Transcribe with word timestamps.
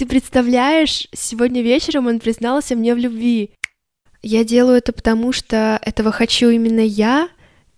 Ты 0.00 0.06
представляешь, 0.06 1.06
сегодня 1.12 1.60
вечером 1.60 2.06
он 2.06 2.20
признался 2.20 2.74
мне 2.74 2.94
в 2.94 2.96
любви. 2.96 3.50
Я 4.22 4.44
делаю 4.44 4.78
это 4.78 4.94
потому, 4.94 5.30
что 5.30 5.78
этого 5.84 6.10
хочу 6.10 6.48
именно 6.48 6.80
я, 6.80 7.28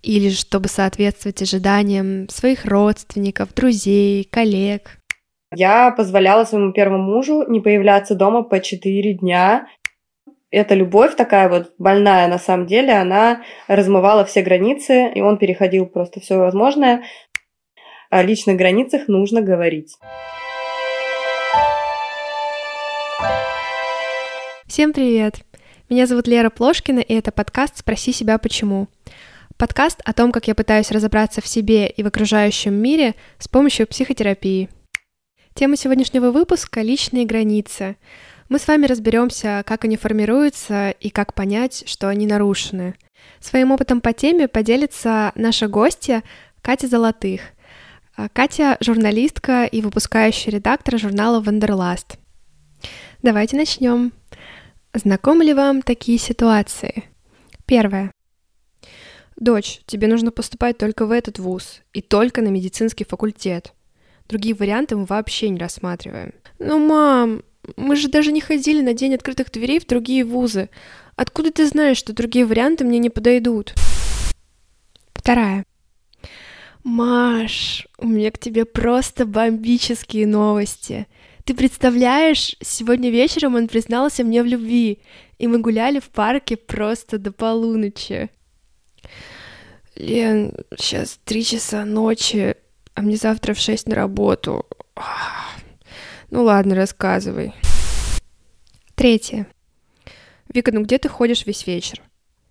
или 0.01 0.29
чтобы 0.29 0.69
соответствовать 0.69 1.41
ожиданиям 1.41 2.29
своих 2.29 2.63
родственников, 2.63 3.53
друзей, 3.53 4.23
коллег. 4.23 4.99
Я 5.53 5.91
позволяла 5.91 6.45
своему 6.45 6.71
первому 6.71 7.03
мужу 7.03 7.43
не 7.49 7.59
появляться 7.59 8.15
дома 8.15 8.43
по 8.43 8.61
четыре 8.61 9.15
дня. 9.15 9.67
Эта 10.49 10.75
любовь 10.75 11.17
такая 11.17 11.49
вот 11.49 11.73
больная 11.77 12.29
на 12.29 12.39
самом 12.39 12.67
деле, 12.67 12.93
она 12.93 13.41
размывала 13.67 14.23
все 14.23 14.43
границы, 14.43 15.11
и 15.13 15.19
он 15.19 15.37
переходил 15.37 15.87
просто 15.87 16.21
все 16.21 16.37
возможное. 16.37 17.03
О 18.09 18.23
личных 18.23 18.55
границах 18.55 19.09
нужно 19.09 19.41
говорить. 19.41 19.97
Всем 24.65 24.93
привет! 24.93 25.41
Меня 25.89 26.07
зовут 26.07 26.25
Лера 26.25 26.49
Плошкина, 26.49 26.99
и 26.99 27.13
это 27.13 27.33
подкаст 27.33 27.79
«Спроси 27.79 28.13
себя 28.13 28.37
почему». 28.37 28.87
Подкаст 29.57 29.99
о 30.05 30.13
том, 30.13 30.31
как 30.31 30.47
я 30.47 30.55
пытаюсь 30.55 30.89
разобраться 30.89 31.41
в 31.41 31.47
себе 31.47 31.87
и 31.89 32.01
в 32.01 32.07
окружающем 32.07 32.73
мире 32.73 33.15
с 33.39 33.49
помощью 33.49 33.85
психотерапии. 33.85 34.69
Тема 35.53 35.75
сегодняшнего 35.75 36.31
выпуска— 36.31 36.81
личные 36.81 37.25
границы. 37.25 37.97
Мы 38.47 38.57
с 38.57 38.65
вами 38.65 38.85
разберемся, 38.85 39.63
как 39.65 39.83
они 39.83 39.97
формируются 39.97 40.91
и 40.91 41.09
как 41.09 41.33
понять, 41.33 41.83
что 41.85 42.07
они 42.07 42.25
нарушены. 42.25 42.95
Своим 43.41 43.71
опытом 43.71 43.99
по 43.99 44.13
теме 44.13 44.47
поделится 44.47 45.33
наша 45.35 45.67
гостья 45.67 46.23
Катя 46.61 46.87
Золотых. 46.87 47.41
Катя— 48.31 48.77
журналистка 48.79 49.65
и 49.65 49.81
выпускающая 49.81 50.53
редактор 50.53 50.97
журнала 50.97 51.41
«Wanderlust». 51.41 52.17
Давайте 53.21 53.55
начнем. 53.55 54.11
Знакомы 54.95 55.43
ли 55.43 55.53
вам 55.55 55.81
такие 55.81 56.19
ситуации? 56.19 57.05
Первое. 57.65 58.11
Дочь, 59.35 59.81
тебе 59.87 60.07
нужно 60.07 60.31
поступать 60.31 60.77
только 60.77 61.07
в 61.07 61.11
этот 61.11 61.39
вуз 61.39 61.81
и 61.93 62.01
только 62.01 62.43
на 62.43 62.49
медицинский 62.49 63.03
факультет. 63.03 63.73
Другие 64.29 64.53
варианты 64.53 64.95
мы 64.95 65.05
вообще 65.05 65.49
не 65.49 65.59
рассматриваем. 65.59 66.33
Ну, 66.59 66.77
мам, 66.77 67.41
мы 67.75 67.95
же 67.95 68.07
даже 68.07 68.31
не 68.31 68.39
ходили 68.39 68.81
на 68.81 68.93
день 68.93 69.15
открытых 69.15 69.51
дверей 69.51 69.79
в 69.79 69.87
другие 69.87 70.23
вузы. 70.23 70.69
Откуда 71.15 71.51
ты 71.51 71.65
знаешь, 71.65 71.97
что 71.97 72.13
другие 72.13 72.45
варианты 72.45 72.83
мне 72.83 72.99
не 72.99 73.09
подойдут? 73.09 73.73
Вторая. 75.15 75.65
Маш, 76.83 77.87
у 77.97 78.07
меня 78.07 78.29
к 78.29 78.37
тебе 78.37 78.65
просто 78.65 79.25
бомбические 79.25 80.27
новости. 80.27 81.07
Ты 81.45 81.55
представляешь, 81.55 82.55
сегодня 82.61 83.09
вечером 83.09 83.55
он 83.55 83.67
признался 83.67 84.23
мне 84.23 84.41
в 84.43 84.45
любви, 84.45 84.99
и 85.39 85.47
мы 85.47 85.59
гуляли 85.59 85.99
в 85.99 86.09
парке 86.09 86.55
просто 86.55 87.17
до 87.17 87.33
полуночи. 87.33 88.29
Лен, 89.95 90.53
сейчас 90.77 91.19
три 91.25 91.43
часа 91.43 91.83
ночи, 91.83 92.55
а 92.93 93.01
мне 93.01 93.17
завтра 93.17 93.53
в 93.53 93.59
шесть 93.59 93.87
на 93.87 93.95
работу. 93.95 94.65
Ну 96.31 96.43
ладно, 96.43 96.75
рассказывай. 96.75 97.53
Третье. 98.95 99.47
Вика, 100.47 100.71
ну 100.71 100.83
где 100.83 100.97
ты 100.97 101.09
ходишь 101.09 101.45
весь 101.45 101.67
вечер? 101.67 102.01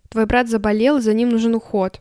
Твой 0.09 0.27
брат 0.27 0.49
заболел, 0.49 1.01
за 1.01 1.13
ним 1.13 1.29
нужен 1.29 1.55
уход. 1.55 1.99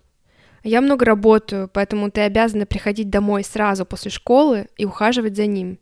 Я 0.62 0.82
много 0.82 1.06
работаю, 1.06 1.70
поэтому 1.72 2.10
ты 2.10 2.20
обязана 2.20 2.66
приходить 2.66 3.08
домой 3.08 3.44
сразу 3.44 3.86
после 3.86 4.10
школы 4.10 4.68
и 4.76 4.84
ухаживать 4.84 5.36
за 5.36 5.46
ним. 5.46 5.78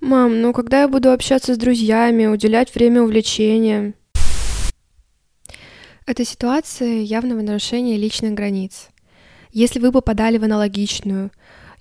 Мам, 0.00 0.40
ну 0.40 0.52
когда 0.52 0.82
я 0.82 0.88
буду 0.88 1.10
общаться 1.10 1.54
с 1.54 1.58
друзьями, 1.58 2.26
уделять 2.26 2.74
время 2.74 3.02
увлечениям? 3.02 3.94
Эта 6.06 6.24
ситуация 6.24 7.00
явного 7.00 7.40
нарушения 7.40 7.96
личных 7.96 8.34
границ. 8.34 8.88
Если 9.52 9.80
вы 9.80 9.90
попадали 9.90 10.38
в 10.38 10.44
аналогичную, 10.44 11.30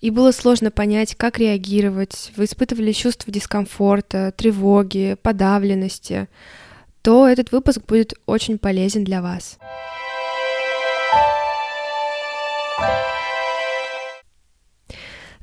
и 0.02 0.10
было 0.10 0.32
сложно 0.32 0.72
понять, 0.72 1.16
как 1.16 1.40
реагировать, 1.40 2.32
вы 2.36 2.46
испытывали 2.46 2.92
чувство 2.92 3.32
дискомфорта, 3.32 4.34
тревоги, 4.36 5.18
подавленности, 5.22 6.28
то 7.02 7.28
этот 7.28 7.52
выпуск 7.52 7.82
будет 7.86 8.14
очень 8.26 8.58
полезен 8.58 9.04
для 9.04 9.22
вас. 9.22 9.58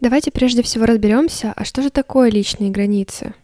Давайте 0.03 0.33
прежде 0.33 0.65
всего 0.65 0.85
разберемся, 0.87 1.53
а 1.55 1.65
что 1.65 1.81
же 1.81 1.89
такое 1.89 2.29
личные 2.29 2.71
границы? 2.73 3.35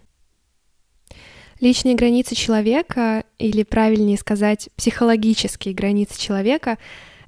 Личные 1.61 1.95
границы 1.95 2.35
человека, 2.35 3.23
или 3.39 3.63
правильнее 3.63 4.19
сказать, 4.19 4.69
психологические 4.75 5.73
границы 5.73 6.19
человека, 6.19 6.77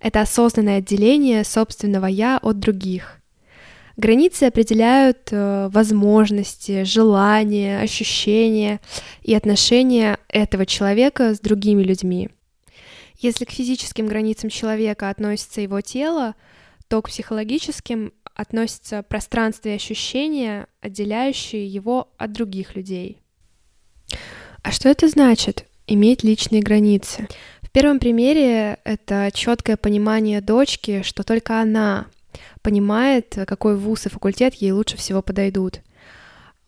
это 0.01 0.21
осознанное 0.21 0.79
отделение 0.79 1.45
собственного 1.45 2.07
«я» 2.07 2.41
от 2.43 2.59
других. 2.59 3.21
Границы 3.97 4.45
определяют 4.45 5.29
э, 5.31 5.69
возможности, 5.71 6.83
желания, 6.83 7.79
ощущения 7.81 8.81
и 9.23 9.33
отношения 9.33 10.19
этого 10.27 10.67
человека 10.67 11.35
с 11.35 11.39
другими 11.39 11.85
людьми. 11.85 12.31
Если 13.21 13.45
к 13.45 13.53
физическим 13.53 14.09
границам 14.09 14.51
человека 14.51 15.09
относится 15.09 15.61
его 15.61 15.81
тело, 15.83 16.35
то 16.89 17.01
к 17.01 17.09
психологическим 17.11 18.13
относится 18.41 19.03
пространство 19.03 19.69
и 19.69 19.75
ощущения, 19.75 20.67
отделяющие 20.81 21.67
его 21.67 22.09
от 22.17 22.33
других 22.33 22.75
людей. 22.75 23.19
А 24.63 24.73
что 24.73 24.89
это 24.89 25.09
значит 25.09 25.67
иметь 25.87 26.25
личные 26.25 26.63
границы? 26.63 27.29
В 27.61 27.71
первом 27.71 27.99
примере 27.99 28.79
это 28.85 29.31
четкое 29.33 29.77
понимание 29.77 30.41
дочки, 30.41 31.03
что 31.03 31.23
только 31.23 31.61
она 31.61 32.07
понимает, 32.63 33.37
какой 33.47 33.77
вуз 33.77 34.07
и 34.07 34.09
факультет 34.09 34.55
ей 34.55 34.73
лучше 34.73 34.97
всего 34.97 35.21
подойдут. 35.23 35.81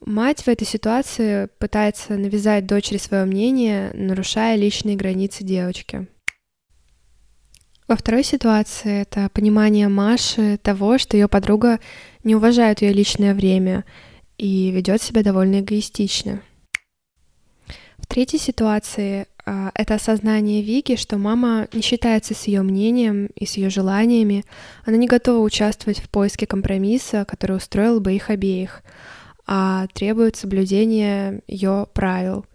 Мать 0.04 0.42
в 0.42 0.48
этой 0.48 0.66
ситуации 0.66 1.48
пытается 1.58 2.14
навязать 2.14 2.66
дочери 2.66 2.98
свое 2.98 3.24
мнение, 3.24 3.92
нарушая 3.94 4.56
личные 4.56 4.96
границы 4.96 5.44
девочки. 5.44 6.06
Во 7.92 7.96
второй 7.96 8.24
ситуации 8.24 9.02
это 9.02 9.28
понимание 9.34 9.86
Маши 9.86 10.56
того, 10.62 10.96
что 10.96 11.18
ее 11.18 11.28
подруга 11.28 11.78
не 12.24 12.34
уважает 12.34 12.80
ее 12.80 12.90
личное 12.90 13.34
время 13.34 13.84
и 14.38 14.70
ведет 14.70 15.02
себя 15.02 15.22
довольно 15.22 15.60
эгоистично. 15.60 16.40
В 17.98 18.06
третьей 18.06 18.38
ситуации 18.38 19.26
а, 19.44 19.72
это 19.74 19.96
осознание 19.96 20.62
Вики, 20.62 20.96
что 20.96 21.18
мама 21.18 21.68
не 21.74 21.82
считается 21.82 22.32
с 22.32 22.44
ее 22.44 22.62
мнением 22.62 23.26
и 23.26 23.44
с 23.44 23.58
ее 23.58 23.68
желаниями, 23.68 24.46
она 24.86 24.96
не 24.96 25.06
готова 25.06 25.44
участвовать 25.44 26.00
в 26.00 26.08
поиске 26.08 26.46
компромисса, 26.46 27.26
который 27.26 27.58
устроил 27.58 28.00
бы 28.00 28.14
их 28.14 28.30
обеих, 28.30 28.82
а 29.46 29.86
требует 29.88 30.36
соблюдения 30.36 31.42
ее 31.46 31.86
правил. 31.92 32.46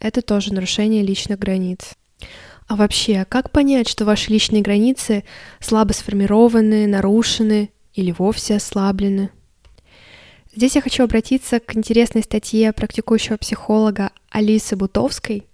Это 0.00 0.20
тоже 0.20 0.52
нарушение 0.52 1.02
личных 1.02 1.38
границ. 1.38 1.96
А 2.66 2.74
вообще, 2.74 3.24
как 3.28 3.50
понять, 3.50 3.88
что 3.88 4.04
ваши 4.04 4.30
личные 4.30 4.62
границы 4.62 5.24
слабо 5.60 5.92
сформированы, 5.92 6.86
нарушены 6.86 7.70
или 7.94 8.10
вовсе 8.10 8.56
ослаблены? 8.56 9.30
Здесь 10.54 10.74
я 10.74 10.80
хочу 10.80 11.04
обратиться 11.04 11.60
к 11.60 11.76
интересной 11.76 12.22
статье 12.22 12.72
практикующего 12.72 13.36
психолога 13.36 14.10
Алисы 14.30 14.74
Бутовской. 14.74 15.44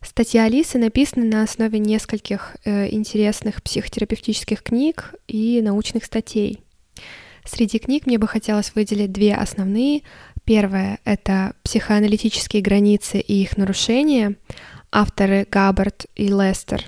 Статья 0.00 0.44
Алисы 0.44 0.78
написана 0.78 1.24
на 1.24 1.42
основе 1.42 1.78
нескольких 1.78 2.56
э, 2.64 2.92
интересных 2.92 3.62
психотерапевтических 3.62 4.62
книг 4.62 5.14
и 5.26 5.60
научных 5.62 6.04
статей. 6.04 6.60
Среди 7.44 7.78
книг 7.78 8.06
мне 8.06 8.18
бы 8.18 8.28
хотелось 8.28 8.74
выделить 8.74 9.12
две 9.12 9.34
основные. 9.34 10.02
Первая— 10.44 10.98
это 11.04 11.54
«Психоаналитические 11.62 12.62
границы 12.62 13.18
и 13.18 13.42
их 13.42 13.56
нарушения», 13.56 14.36
авторы 14.94 15.46
Габбард 15.50 16.06
и 16.14 16.28
Лестер. 16.28 16.84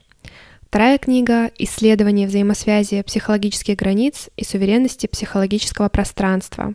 Вторая 0.69 0.99
книга 0.99 1.51
«Исследование 1.59 2.29
взаимосвязи 2.29 3.03
психологических 3.03 3.77
границ 3.77 4.31
и 4.37 4.45
суверенности 4.45 5.07
психологического 5.09 5.89
пространства», 5.89 6.75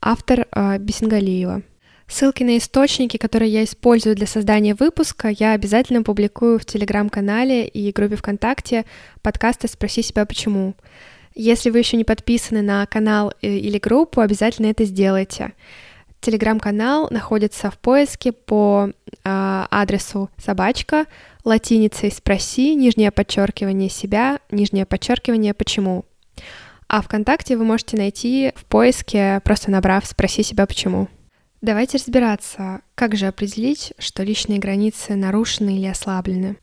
автор 0.00 0.46
э, 0.50 0.78
Бесенгалиева. 0.78 1.62
Ссылки 2.06 2.44
на 2.44 2.58
источники, 2.58 3.16
которые 3.16 3.50
я 3.50 3.64
использую 3.64 4.14
для 4.14 4.26
создания 4.26 4.74
выпуска, 4.74 5.28
я 5.28 5.52
обязательно 5.52 6.02
публикую 6.02 6.60
в 6.60 6.64
телеграм-канале 6.64 7.66
и 7.66 7.90
группе 7.90 8.16
ВКонтакте 8.16 8.84
подкаста 9.20 9.66
«Спроси 9.66 10.02
себя 10.02 10.26
почему». 10.26 10.74
Если 11.34 11.70
вы 11.70 11.78
еще 11.78 11.96
не 11.96 12.04
подписаны 12.04 12.62
на 12.62 12.86
канал 12.86 13.32
э, 13.42 13.48
или 13.48 13.78
группу, 13.78 14.20
обязательно 14.20 14.66
это 14.66 14.84
сделайте. 14.84 15.54
Телеграм-канал 16.22 17.08
находится 17.10 17.68
в 17.68 17.78
поиске 17.78 18.30
по 18.30 18.88
э, 18.88 18.92
адресу 19.24 20.30
собачка 20.36 21.06
латиницей 21.44 22.12
спроси, 22.12 22.76
нижнее 22.76 23.10
подчеркивание 23.10 23.90
себя, 23.90 24.38
нижнее 24.52 24.86
подчеркивание 24.86 25.52
почему. 25.52 26.04
А 26.86 27.02
ВКонтакте 27.02 27.56
вы 27.56 27.64
можете 27.64 27.96
найти 27.96 28.52
в 28.54 28.64
поиске, 28.66 29.40
просто 29.42 29.72
набрав 29.72 30.06
«Спроси 30.06 30.44
себя 30.44 30.64
почему». 30.66 31.08
Давайте 31.60 31.98
разбираться, 31.98 32.82
как 32.94 33.16
же 33.16 33.26
определить, 33.26 33.92
что 33.98 34.22
личные 34.22 34.60
границы 34.60 35.16
нарушены 35.16 35.76
или 35.76 35.86
ослаблены. 35.86 36.56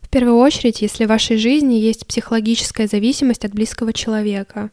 В 0.00 0.08
первую 0.08 0.38
очередь, 0.38 0.82
если 0.82 1.04
в 1.04 1.08
вашей 1.08 1.36
жизни 1.36 1.74
есть 1.74 2.04
психологическая 2.04 2.88
зависимость 2.88 3.44
от 3.44 3.52
близкого 3.52 3.92
человека, 3.92 4.70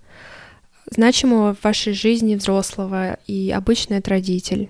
значимого 0.93 1.53
в 1.53 1.63
вашей 1.63 1.93
жизни 1.93 2.35
взрослого, 2.35 3.17
и 3.27 3.51
обычно 3.51 3.95
это 3.95 4.11
родитель. 4.11 4.69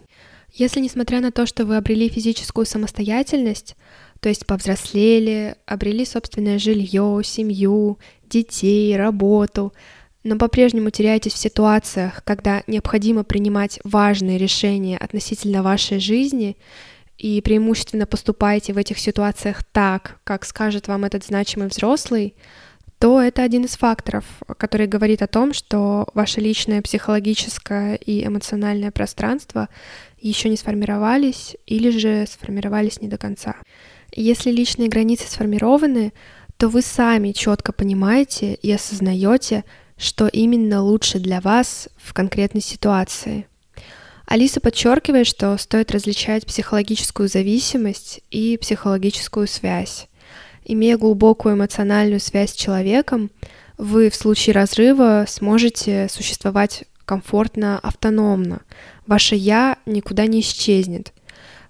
Если, 0.51 0.79
несмотря 0.79 1.19
на 1.19 1.31
то, 1.31 1.45
что 1.45 1.65
вы 1.65 1.77
обрели 1.77 2.09
физическую 2.09 2.65
самостоятельность, 2.65 3.75
то 4.19 4.29
есть 4.29 4.45
повзрослели, 4.45 5.55
обрели 5.65 6.05
собственное 6.05 6.59
жилье, 6.59 7.21
семью, 7.23 7.99
детей, 8.29 8.95
работу, 8.95 9.73
но 10.23 10.37
по-прежнему 10.37 10.89
теряетесь 10.89 11.33
в 11.33 11.37
ситуациях, 11.37 12.23
когда 12.23 12.63
необходимо 12.67 13.23
принимать 13.23 13.79
важные 13.83 14.37
решения 14.37 14.97
относительно 14.97 15.63
вашей 15.63 15.99
жизни, 15.99 16.57
и 17.17 17.41
преимущественно 17.41 18.05
поступаете 18.05 18.73
в 18.73 18.77
этих 18.77 18.99
ситуациях 18.99 19.63
так, 19.63 20.19
как 20.23 20.45
скажет 20.45 20.87
вам 20.87 21.05
этот 21.05 21.23
значимый 21.23 21.67
взрослый, 21.67 22.35
то 23.03 23.21
это 23.21 23.43
один 23.43 23.65
из 23.65 23.75
факторов, 23.75 24.23
который 24.55 24.87
говорит 24.87 25.21
о 25.21 25.27
том, 25.27 25.51
что 25.51 26.07
ваше 26.13 26.39
личное 26.39 26.81
психологическое 26.81 27.95
и 27.95 28.25
эмоциональное 28.25 28.91
пространство 28.91 29.67
еще 30.21 30.47
не 30.47 30.55
сформировались 30.55 31.57
или 31.65 31.89
же 31.89 32.25
сформировались 32.25 33.01
не 33.01 33.09
до 33.09 33.17
конца. 33.17 33.57
Если 34.13 34.51
личные 34.51 34.87
границы 34.87 35.29
сформированы, 35.29 36.13
то 36.55 36.69
вы 36.69 36.81
сами 36.81 37.33
четко 37.33 37.73
понимаете 37.73 38.53
и 38.53 38.71
осознаете, 38.71 39.65
что 39.97 40.29
именно 40.29 40.81
лучше 40.81 41.19
для 41.19 41.41
вас 41.41 41.89
в 41.97 42.13
конкретной 42.13 42.61
ситуации. 42.61 43.47
Алиса 44.25 44.61
подчеркивает, 44.61 45.27
что 45.27 45.57
стоит 45.57 45.91
различать 45.91 46.45
психологическую 46.45 47.27
зависимость 47.27 48.21
и 48.31 48.57
психологическую 48.57 49.45
связь. 49.47 50.07
Имея 50.65 50.97
глубокую 50.97 51.55
эмоциональную 51.55 52.19
связь 52.19 52.51
с 52.51 52.55
человеком, 52.55 53.31
вы 53.77 54.09
в 54.09 54.15
случае 54.15 54.53
разрыва 54.53 55.25
сможете 55.27 56.07
существовать 56.09 56.85
комфортно, 57.05 57.79
автономно. 57.79 58.61
Ваше 59.05 59.35
«я» 59.35 59.77
никуда 59.85 60.25
не 60.25 60.39
исчезнет. 60.39 61.13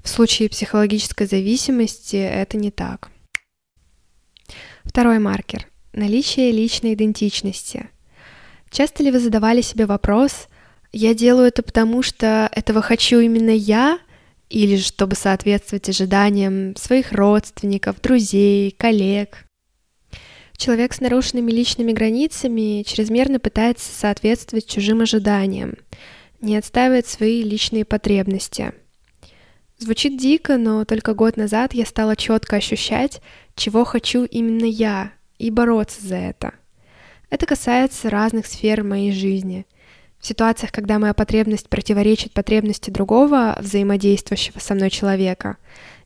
В 0.03 0.09
случае 0.09 0.49
психологической 0.49 1.25
зависимости 1.25 2.17
это 2.17 2.57
не 2.57 2.71
так. 2.71 3.09
Второй 4.83 5.17
маркер– 5.19 5.67
наличие 5.93 6.51
личной 6.51 6.93
идентичности. 6.93 7.89
Часто 8.69 9.01
ли 9.01 9.11
вы 9.11 9.19
задавали 9.19 9.61
себе 9.61 9.85
вопрос 9.85 10.47
«я 10.91 11.15
делаю 11.15 11.47
это 11.47 11.63
потому, 11.63 12.03
что 12.03 12.49
этого 12.51 12.81
хочу 12.81 13.19
именно 13.19 13.49
я», 13.49 13.97
или 14.53 14.77
чтобы 14.77 15.15
соответствовать 15.15 15.89
ожиданиям 15.89 16.75
своих 16.75 17.11
родственников, 17.11 17.99
друзей, 17.99 18.69
коллег. 18.77 19.45
Человек 20.55 20.93
с 20.93 21.01
нарушенными 21.01 21.51
личными 21.51 21.91
границами 21.91 22.83
чрезмерно 22.83 23.39
пытается 23.39 23.91
соответствовать 23.91 24.67
чужим 24.67 25.01
ожиданиям, 25.01 25.73
не 26.39 26.55
отстаивает 26.55 27.07
свои 27.07 27.41
личные 27.41 27.83
потребности. 27.83 28.73
Звучит 29.79 30.19
дико, 30.19 30.57
но 30.57 30.85
только 30.85 31.15
год 31.15 31.35
назад 31.35 31.73
я 31.73 31.87
стала 31.87 32.15
четко 32.15 32.57
ощущать, 32.57 33.21
чего 33.55 33.83
хочу 33.83 34.23
именно 34.23 34.65
я, 34.65 35.13
и 35.39 35.49
бороться 35.49 36.05
за 36.05 36.17
это. 36.17 36.53
Это 37.31 37.47
касается 37.47 38.11
разных 38.11 38.45
сфер 38.45 38.83
моей 38.83 39.13
жизни. 39.13 39.65
В 40.23 40.27
ситуациях, 40.27 40.71
когда 40.71 40.99
моя 40.99 41.13
потребность 41.13 41.67
противоречит 41.67 42.31
потребности 42.31 42.89
другого 42.89 43.57
взаимодействующего 43.59 44.57
со 44.59 44.73
мной 44.73 44.89
человека, 44.89 45.57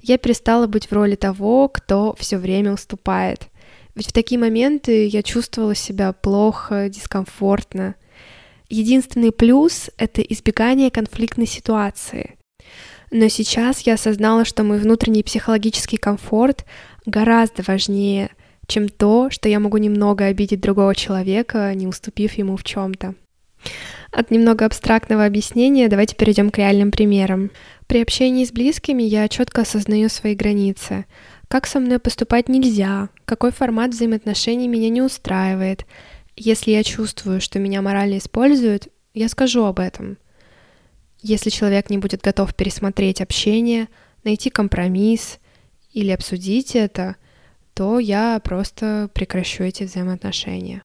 я 0.02 0.18
перестала 0.18 0.66
быть 0.66 0.88
в 0.88 0.92
роли 0.92 1.14
того, 1.14 1.70
кто 1.70 2.16
все 2.18 2.40
время 2.40 2.74
уступает. 2.74 3.48
Ведь 3.94 4.08
в 4.08 4.14
такие 4.14 4.40
моменты 4.40 5.06
я 5.06 5.22
чувствовала 5.22 5.76
себя 5.76 6.14
плохо, 6.14 6.90
дискомфортно. 6.90 7.94
Единственный 8.70 9.32
плюс— 9.32 9.92
это 10.00 10.24
избегание 10.24 10.90
конфликтной 10.90 11.46
ситуации. 11.46 12.40
Но 13.12 13.28
сейчас 13.28 13.82
я 13.82 13.94
осознала, 13.94 14.46
что 14.46 14.64
мой 14.64 14.80
внутренний 14.80 15.22
психологический 15.22 15.98
комфорт 15.98 16.66
гораздо 17.06 17.62
важнее, 17.62 18.32
чем 18.66 18.90
то, 18.90 19.30
что 19.30 19.48
я 19.48 19.60
могу 19.60 19.78
немного 19.78 20.26
обидеть 20.26 20.60
другого 20.60 20.96
человека, 20.96 21.72
не 21.76 21.86
уступив 21.86 22.34
ему 22.34 22.58
в 22.58 22.64
чем-то. 22.64 23.14
От 24.12 24.32
немного 24.32 24.66
абстрактного 24.66 25.26
объяснения 25.26 25.88
давайте 25.88 26.16
перейдем 26.16 26.50
к 26.50 26.58
реальным 26.58 26.92
примерам. 26.92 27.52
При 27.88 28.02
общении 28.02 28.46
с 28.46 28.52
близкими 28.52 29.04
я 29.04 29.28
четко 29.28 29.62
осознаю 29.62 30.10
свои 30.10 30.36
границы. 30.36 31.06
Как 31.48 31.68
со 31.68 31.80
мной 31.80 32.00
поступать 32.00 32.50
нельзя, 32.50 33.10
какой 33.26 33.52
формат 33.52 33.92
взаимоотношений 33.92 34.68
меня 34.68 34.90
не 34.90 35.02
устраивает. 35.02 35.86
Если 36.36 36.72
я 36.72 36.84
чувствую, 36.84 37.42
что 37.42 37.60
меня 37.60 37.82
морально 37.82 38.18
используют, 38.18 38.88
я 39.14 39.30
скажу 39.30 39.64
об 39.66 39.80
этом. 39.80 40.18
Если 41.22 41.50
человек 41.50 41.90
не 41.90 41.98
будет 41.98 42.22
готов 42.22 42.54
пересмотреть 42.56 43.22
общение, 43.22 43.88
найти 44.24 44.50
компромисс 44.50 45.40
или 45.94 46.12
обсудить 46.12 46.76
это, 46.76 47.16
то 47.74 48.00
я 48.00 48.40
просто 48.44 49.10
прекращу 49.14 49.64
эти 49.64 49.84
взаимоотношения. 49.84 50.84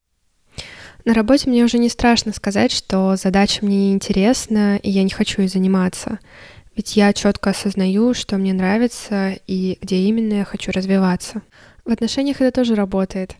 На 1.04 1.14
работе 1.14 1.50
мне 1.50 1.64
уже 1.64 1.78
не 1.78 1.88
страшно 1.88 2.32
сказать, 2.32 2.70
что 2.70 3.16
задача 3.16 3.64
мне 3.64 3.88
неинтересна, 3.88 4.76
и 4.76 4.90
я 4.90 5.02
не 5.02 5.10
хочу 5.10 5.42
ей 5.42 5.48
заниматься. 5.48 6.20
Ведь 6.76 6.96
я 6.96 7.12
четко 7.12 7.50
осознаю, 7.50 8.14
что 8.14 8.36
мне 8.38 8.52
нравится 8.52 9.38
и 9.46 9.78
где 9.80 9.96
именно 9.96 10.34
я 10.34 10.44
хочу 10.44 10.70
развиваться. 10.70 11.42
В 11.84 11.90
отношениях 11.90 12.40
это 12.40 12.52
тоже 12.52 12.76
работает. 12.76 13.36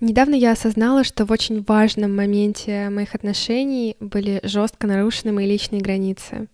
Недавно 0.00 0.34
я 0.34 0.52
осознала, 0.52 1.02
что 1.04 1.24
в 1.24 1.30
очень 1.30 1.62
важном 1.62 2.14
моменте 2.14 2.90
моих 2.90 3.14
отношений 3.14 3.96
были 4.00 4.40
жестко 4.42 4.86
нарушены 4.86 5.32
мои 5.32 5.46
личные 5.46 5.80
границы. 5.80 6.48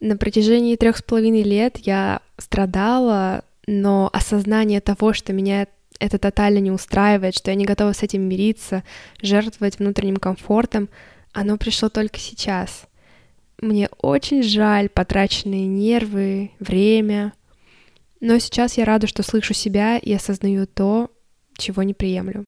На 0.00 0.16
протяжении 0.16 0.76
трех 0.76 0.96
с 0.96 1.02
половиной 1.02 1.42
лет 1.42 1.78
я 1.78 2.20
страдала, 2.38 3.44
но 3.66 4.08
осознание 4.12 4.80
того, 4.80 5.12
что 5.12 5.32
меня 5.32 5.66
это 5.98 6.18
тотально 6.18 6.58
не 6.58 6.70
устраивает, 6.70 7.34
что 7.34 7.50
я 7.50 7.56
не 7.56 7.64
готова 7.64 7.92
с 7.92 8.02
этим 8.02 8.22
мириться, 8.22 8.84
жертвовать 9.20 9.78
внутренним 9.78 10.16
комфортом, 10.16 10.88
оно 11.32 11.56
пришло 11.56 11.88
только 11.88 12.18
сейчас. 12.18 12.86
Мне 13.60 13.88
очень 14.00 14.42
жаль 14.42 14.88
потраченные 14.88 15.66
нервы, 15.66 16.52
время, 16.60 17.32
но 18.20 18.38
сейчас 18.38 18.76
я 18.76 18.84
рада, 18.84 19.06
что 19.06 19.22
слышу 19.22 19.54
себя 19.54 19.98
и 19.98 20.12
осознаю 20.12 20.66
то, 20.66 21.10
чего 21.56 21.82
не 21.82 21.94
приемлю. 21.94 22.44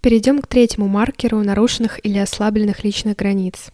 Перейдем 0.00 0.40
к 0.40 0.46
третьему 0.46 0.88
маркеру 0.88 1.42
нарушенных 1.42 2.04
или 2.04 2.18
ослабленных 2.18 2.82
личных 2.82 3.16
границ. 3.16 3.70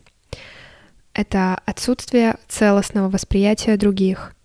Это 1.15 1.61
отсутствие 1.65 2.37
целостного 2.49 3.09
восприятия 3.09 3.77
других– 3.77 4.35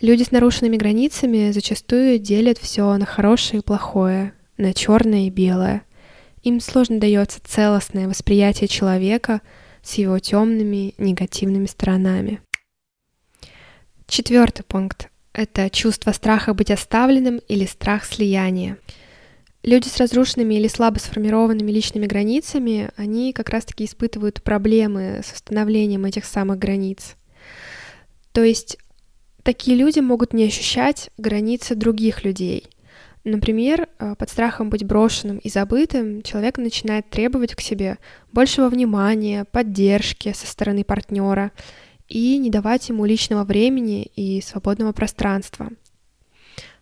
Люди 0.00 0.22
с 0.22 0.30
нарушенными 0.30 0.78
границами 0.78 1.50
зачастую 1.50 2.18
делят 2.18 2.56
все 2.56 2.96
на 2.96 3.04
хорошее 3.04 3.60
и 3.60 3.62
плохое, 3.64 4.32
на 4.56 4.72
черное 4.72 5.26
и 5.26 5.30
белое. 5.30 5.82
Им 6.42 6.60
сложно 6.60 6.98
дается 6.98 7.38
целостное 7.44 8.08
восприятие 8.08 8.66
человека 8.66 9.42
с 9.82 9.94
его 9.94 10.18
темными 10.18 10.94
негативными 10.96 11.66
сторонами. 11.66 12.40
Четвертый 14.06 14.62
пункт– 14.62 15.10
это 15.34 15.68
чувство 15.68 16.12
страха 16.12 16.54
быть 16.54 16.70
оставленным 16.70 17.38
или 17.48 17.66
страх 17.66 18.06
слияния. 18.06 18.78
Люди 19.62 19.88
с 19.88 19.98
разрушенными 19.98 20.54
или 20.54 20.68
слабо 20.68 20.98
сформированными 20.98 21.70
личными 21.70 22.06
границами, 22.06 22.88
они 22.96 23.34
как 23.34 23.50
раз-таки 23.50 23.84
испытывают 23.84 24.42
проблемы 24.42 25.20
с 25.22 25.32
установлением 25.34 26.06
этих 26.06 26.24
самых 26.24 26.58
границ. 26.58 27.16
То 28.32 28.42
есть 28.42 28.78
Такие 29.42 29.76
люди 29.76 30.00
могут 30.00 30.32
не 30.32 30.44
ощущать 30.44 31.10
границы 31.16 31.74
других 31.74 32.24
людей. 32.24 32.68
Например, 33.24 33.88
э, 33.98 34.14
под 34.16 34.30
страхом 34.30 34.70
быть 34.70 34.84
брошенным 34.84 35.38
и 35.38 35.48
забытым 35.50 36.22
человек 36.22 36.58
начинает 36.58 37.10
требовать 37.10 37.54
к 37.54 37.60
себе 37.60 37.98
большего 38.32 38.68
внимания, 38.68 39.44
поддержки 39.44 40.32
со 40.32 40.46
стороны 40.46 40.84
партнера 40.84 41.52
и 42.08 42.38
не 42.38 42.50
давать 42.50 42.88
ему 42.88 43.04
личного 43.04 43.44
времени 43.44 44.10
и 44.16 44.40
свободного 44.40 44.92
пространства. 44.92 45.68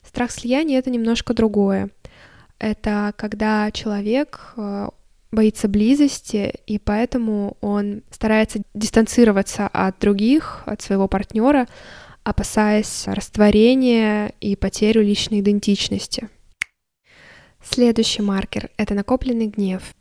Страх 0.05 0.31
слияния— 0.31 0.79
это 0.81 0.91
немножко 0.91 1.35
другое. 1.35 1.91
Это 2.59 3.13
когда 3.17 3.71
человек 3.73 4.53
э, 4.57 4.89
боится 5.31 5.69
близости, 5.69 6.55
и 6.67 6.79
поэтому 6.79 7.57
он 7.61 8.03
старается 8.11 8.61
дистанцироваться 8.75 9.69
от 9.69 9.99
других, 9.99 10.63
от 10.67 10.83
своего 10.83 11.09
партнера, 11.09 11.67
опасаясь 12.29 13.05
растворения 13.07 14.35
и 14.43 14.55
потерю 14.55 15.03
личной 15.03 15.41
идентичности. 15.41 16.29
Следующий 17.65 18.21
маркер— 18.21 18.69
это 18.77 18.95
накопленный 18.95 19.47
гнев. 19.47 19.95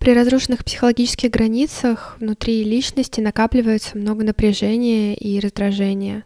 При 0.00 0.12
разрушенных 0.12 0.64
психологических 0.64 1.30
границах 1.30 2.16
внутри 2.18 2.64
личности 2.64 3.20
накапливается 3.20 3.96
много 3.96 4.24
напряжения 4.24 5.14
и 5.14 5.38
раздражения. 5.38 6.24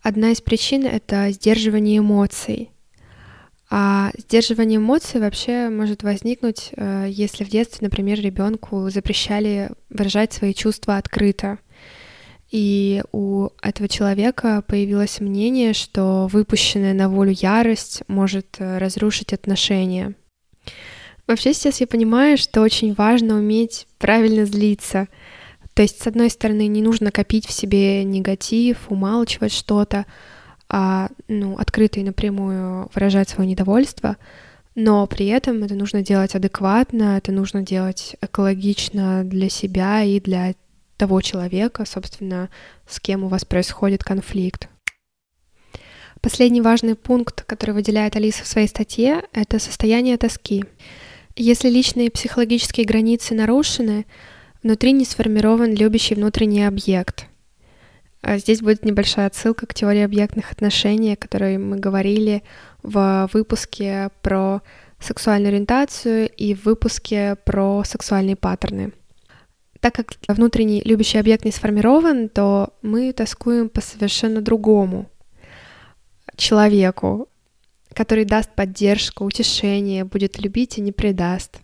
Одна 0.00 0.30
из 0.30 0.40
причин— 0.40 0.86
это 0.86 1.32
сдерживание 1.32 1.98
эмоций. 1.98 2.70
А 3.68 4.12
сдерживание 4.16 4.78
эмоций 4.78 5.20
вообще 5.20 5.70
может 5.70 6.04
возникнуть, 6.04 6.70
э, 6.76 7.06
если 7.08 7.42
в 7.42 7.48
детстве, 7.48 7.86
например, 7.86 8.20
ребенку 8.20 8.90
запрещали 8.90 9.70
выражать 9.88 10.32
свои 10.32 10.54
чувства 10.54 10.98
открыто. 10.98 11.58
И 12.50 13.02
у 13.12 13.48
этого 13.62 13.88
человека 13.88 14.64
появилось 14.66 15.20
мнение, 15.20 15.72
что 15.72 16.26
выпущенная 16.26 16.94
на 16.94 17.08
волю 17.08 17.30
ярость 17.30 18.02
может 18.08 18.56
э, 18.58 18.78
разрушить 18.78 19.32
отношения. 19.32 20.14
Вообще 21.28 21.54
сейчас 21.54 21.80
я 21.80 21.86
понимаю, 21.86 22.36
что 22.36 22.60
очень 22.60 22.92
важно 22.92 23.36
уметь 23.36 23.86
правильно 23.98 24.46
злиться. 24.46 25.06
То 25.74 25.82
есть, 25.82 26.02
с 26.02 26.06
одной 26.08 26.28
стороны, 26.28 26.66
не 26.66 26.82
нужно 26.82 27.12
копить 27.12 27.46
в 27.46 27.52
себе 27.52 28.02
негатив, 28.02 28.90
умалчивать 28.90 29.52
что-то, 29.52 30.06
а 30.68 31.08
ну, 31.28 31.56
открыто 31.56 32.00
и 32.00 32.04
напрямую 32.04 32.90
выражать 32.92 33.28
свое 33.28 33.48
недовольство, 33.48 34.16
но 34.74 35.06
при 35.06 35.26
этом 35.26 35.62
это 35.62 35.74
нужно 35.74 36.02
делать 36.02 36.34
адекватно, 36.34 37.16
это 37.16 37.30
нужно 37.30 37.62
делать 37.62 38.16
экологично 38.20 39.22
для 39.24 39.48
себя 39.48 40.02
и 40.02 40.20
для 40.20 40.54
того 41.00 41.22
человека, 41.22 41.86
собственно, 41.86 42.50
с 42.86 43.00
кем 43.00 43.24
у 43.24 43.28
вас 43.28 43.46
происходит 43.46 44.04
конфликт. 44.04 44.68
Последний 46.20 46.60
важный 46.60 46.94
пункт, 46.94 47.42
который 47.44 47.70
выделяет 47.70 48.16
Алиса 48.16 48.44
в 48.44 48.46
своей 48.46 48.68
статье, 48.68 49.22
это 49.32 49.58
состояние 49.58 50.18
тоски. 50.18 50.66
Если 51.36 51.70
личные 51.70 52.10
психологические 52.10 52.84
границы 52.84 53.34
нарушены, 53.34 54.04
внутри 54.62 54.92
не 54.92 55.06
сформирован 55.06 55.72
любящий 55.74 56.14
внутренний 56.16 56.64
объект. 56.64 57.24
А 58.20 58.36
здесь 58.36 58.60
будет 58.60 58.84
небольшая 58.84 59.28
отсылка 59.28 59.64
к 59.64 59.72
теории 59.72 60.02
объектных 60.02 60.52
отношений, 60.52 61.14
о 61.14 61.16
которой 61.16 61.56
мы 61.56 61.78
говорили 61.78 62.42
в 62.82 63.30
выпуске 63.32 64.10
про 64.20 64.60
сексуальную 64.98 65.48
ориентацию 65.48 66.28
и 66.28 66.54
в 66.54 66.66
выпуске 66.66 67.36
про 67.46 67.84
сексуальные 67.84 68.36
паттерны. 68.36 68.92
Так 69.80 69.94
как 69.94 70.12
внутренний 70.28 70.82
любящий 70.84 71.18
объект 71.18 71.44
не 71.44 71.52
сформирован, 71.52 72.28
то 72.28 72.74
мы 72.82 73.12
тоскуем 73.12 73.68
по 73.68 73.80
совершенно 73.80 74.42
другому 74.42 75.10
человеку, 76.36 77.28
который 77.94 78.24
даст 78.24 78.50
поддержку, 78.54 79.24
утешение, 79.24 80.04
будет 80.04 80.38
любить 80.38 80.78
и 80.78 80.80
не 80.80 80.92
предаст. 80.92 81.60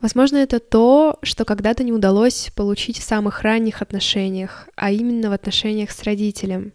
Возможно, 0.00 0.38
это 0.38 0.58
то, 0.58 1.18
что 1.22 1.44
когда-то 1.44 1.84
не 1.84 1.92
удалось 1.92 2.50
получить 2.56 2.98
в 2.98 3.04
самых 3.04 3.42
ранних 3.42 3.82
отношениях, 3.82 4.68
а 4.74 4.90
именно 4.90 5.30
в 5.30 5.32
отношениях 5.32 5.92
с 5.92 6.02
родителем. 6.02 6.72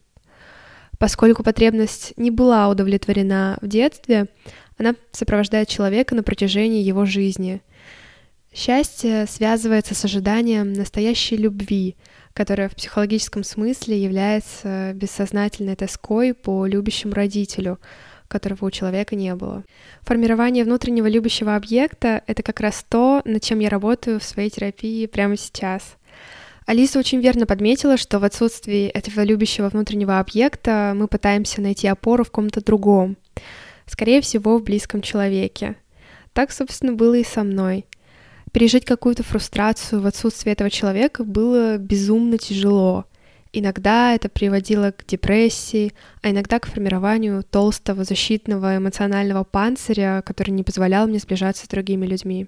Поскольку 0.97 1.43
потребность 1.43 2.13
не 2.15 2.31
была 2.31 2.69
удовлетворена 2.69 3.57
в 3.61 3.67
детстве, 3.67 4.27
она 4.77 4.95
сопровождает 5.11 5.67
человека 5.67 6.15
на 6.15 6.23
протяжении 6.23 6.81
его 6.81 7.05
жизни. 7.05 7.61
Счастье 8.57 9.27
связывается 9.27 9.93
с 9.93 10.03
ожиданием 10.03 10.73
настоящей 10.73 11.37
любви, 11.37 11.95
которая 12.33 12.69
в 12.69 12.75
психологическом 12.75 13.43
смысле 13.43 14.01
является 14.01 14.93
бессознательной 14.95 15.75
тоской 15.75 16.33
по 16.33 16.65
любящему 16.65 17.13
родителю, 17.13 17.79
которого 18.27 18.65
у 18.65 18.71
человека 18.71 19.15
не 19.15 19.35
было. 19.35 19.63
Формирование 20.01 20.63
внутреннего 20.63 21.05
любящего 21.05 21.55
объекта— 21.55 22.23
это 22.25 22.41
как 22.41 22.59
раз 22.59 22.83
то, 22.89 23.21
над 23.25 23.43
чем 23.43 23.59
я 23.59 23.69
работаю 23.69 24.19
в 24.19 24.23
своей 24.23 24.49
терапии 24.49 25.05
прямо 25.05 25.37
сейчас. 25.37 25.95
Алиса 26.65 26.97
очень 26.97 27.19
верно 27.19 27.45
подметила, 27.45 27.95
что 27.95 28.17
в 28.17 28.23
отсутствии 28.23 28.87
этого 28.87 29.23
любящего 29.23 29.69
внутреннего 29.69 30.17
объекта 30.17 30.93
мы 30.95 31.07
пытаемся 31.07 31.61
найти 31.61 31.87
опору 31.87 32.23
в 32.23 32.31
ком-то 32.31 32.65
другом, 32.65 33.17
скорее 33.85 34.19
всего, 34.19 34.57
в 34.57 34.63
близком 34.63 35.03
человеке. 35.03 35.75
Так, 36.33 36.51
собственно, 36.51 36.93
было 36.93 37.13
и 37.13 37.23
со 37.23 37.43
мной. 37.43 37.85
Пережить 38.57 38.85
какую-то 38.85 39.21
фрустрацию 39.21 40.01
в 40.01 40.07
отсутствии 40.07 40.51
этого 40.51 40.71
человека 40.71 41.23
было 41.23 41.77
безумно 41.77 42.39
тяжело— 42.39 43.05
Иногда 43.53 44.13
это 44.13 44.29
приводило 44.29 44.91
к 44.91 45.05
депрессии, 45.05 45.93
а 46.21 46.31
иногда 46.31 46.59
к 46.59 46.67
формированию 46.67 47.43
толстого 47.43 48.03
защитного 48.03 48.77
эмоционального 48.77 49.43
панциря, 49.43 50.21
который 50.25 50.51
не 50.51 50.63
позволял 50.63 51.07
мне 51.07 51.19
сближаться 51.19 51.65
с 51.65 51.69
другими 51.69 52.05
людьми. 52.05 52.47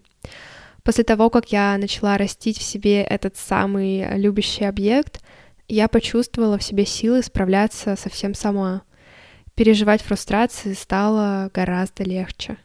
После 0.84 1.04
того, 1.04 1.30
как 1.30 1.52
я 1.52 1.78
начала 1.78 2.18
растить 2.18 2.58
в 2.58 2.64
себе 2.64 3.02
этот 3.02 3.38
самый 3.38 4.18
любящий 4.18 4.66
объект, 4.66 5.22
я 5.68 5.88
почувствовала 5.88 6.58
в 6.58 6.64
себе 6.64 6.86
силы 6.86 7.22
справляться 7.24 7.96
со 7.96 8.10
всем 8.10 8.34
сама. 8.34 8.82
Переживать 9.56 10.02
фрустрации 10.02 10.74
стало 10.74 11.52
гораздо 11.54 12.04
легче. 12.04 12.58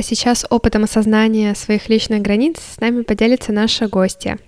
А 0.00 0.02
сейчас 0.02 0.46
опытом 0.48 0.84
осознания 0.84 1.54
своих 1.54 1.90
личных 1.90 2.22
границ 2.22 2.56
с 2.58 2.80
нами 2.80 3.02
поделится 3.02 3.52
наша 3.52 3.86
гостья. 3.86 4.38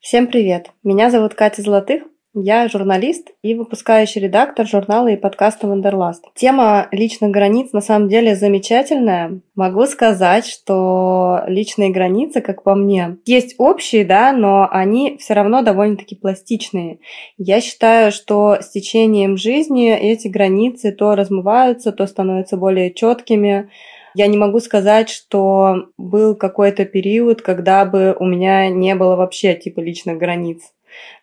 Всем 0.00 0.26
привет! 0.26 0.70
Меня 0.82 1.10
зовут 1.10 1.34
Катя 1.34 1.60
Золотых, 1.60 2.04
я 2.32 2.66
журналист 2.68 3.32
и 3.42 3.54
выпускающий 3.54 4.22
редактор 4.22 4.66
журнала 4.66 5.08
и 5.08 5.18
подкаста 5.18 5.66
«Wanderlust». 5.66 6.24
Тема 6.34 6.88
личных 6.90 7.30
границ 7.30 7.72
на 7.74 7.82
самом 7.82 8.08
деле 8.08 8.34
замечательная. 8.34 9.42
Могу 9.54 9.84
сказать, 9.84 10.46
что 10.46 11.42
личные 11.46 11.90
границы, 11.90 12.40
как 12.40 12.62
по 12.62 12.74
мне, 12.74 13.18
есть 13.26 13.56
общие, 13.58 14.06
да, 14.06 14.32
но 14.32 14.66
они 14.70 15.18
все 15.18 15.34
равно 15.34 15.60
довольно-таки 15.60 16.16
пластичные. 16.16 17.00
Я 17.36 17.60
считаю, 17.60 18.10
что 18.10 18.56
с 18.62 18.70
течением 18.70 19.36
жизни 19.36 19.92
эти 19.92 20.28
границы 20.28 20.92
то 20.92 21.14
размываются, 21.14 21.92
то 21.92 22.06
становятся 22.06 22.56
более 22.56 22.94
четкими, 22.94 23.68
я 24.14 24.26
не 24.26 24.36
могу 24.36 24.60
сказать, 24.60 25.08
что 25.08 25.86
был 25.96 26.34
какой-то 26.34 26.84
период, 26.84 27.42
когда 27.42 27.84
бы 27.84 28.16
у 28.18 28.24
меня 28.24 28.68
не 28.68 28.94
было 28.94 29.16
вообще 29.16 29.54
типа 29.54 29.80
личных 29.80 30.18
границ. 30.18 30.62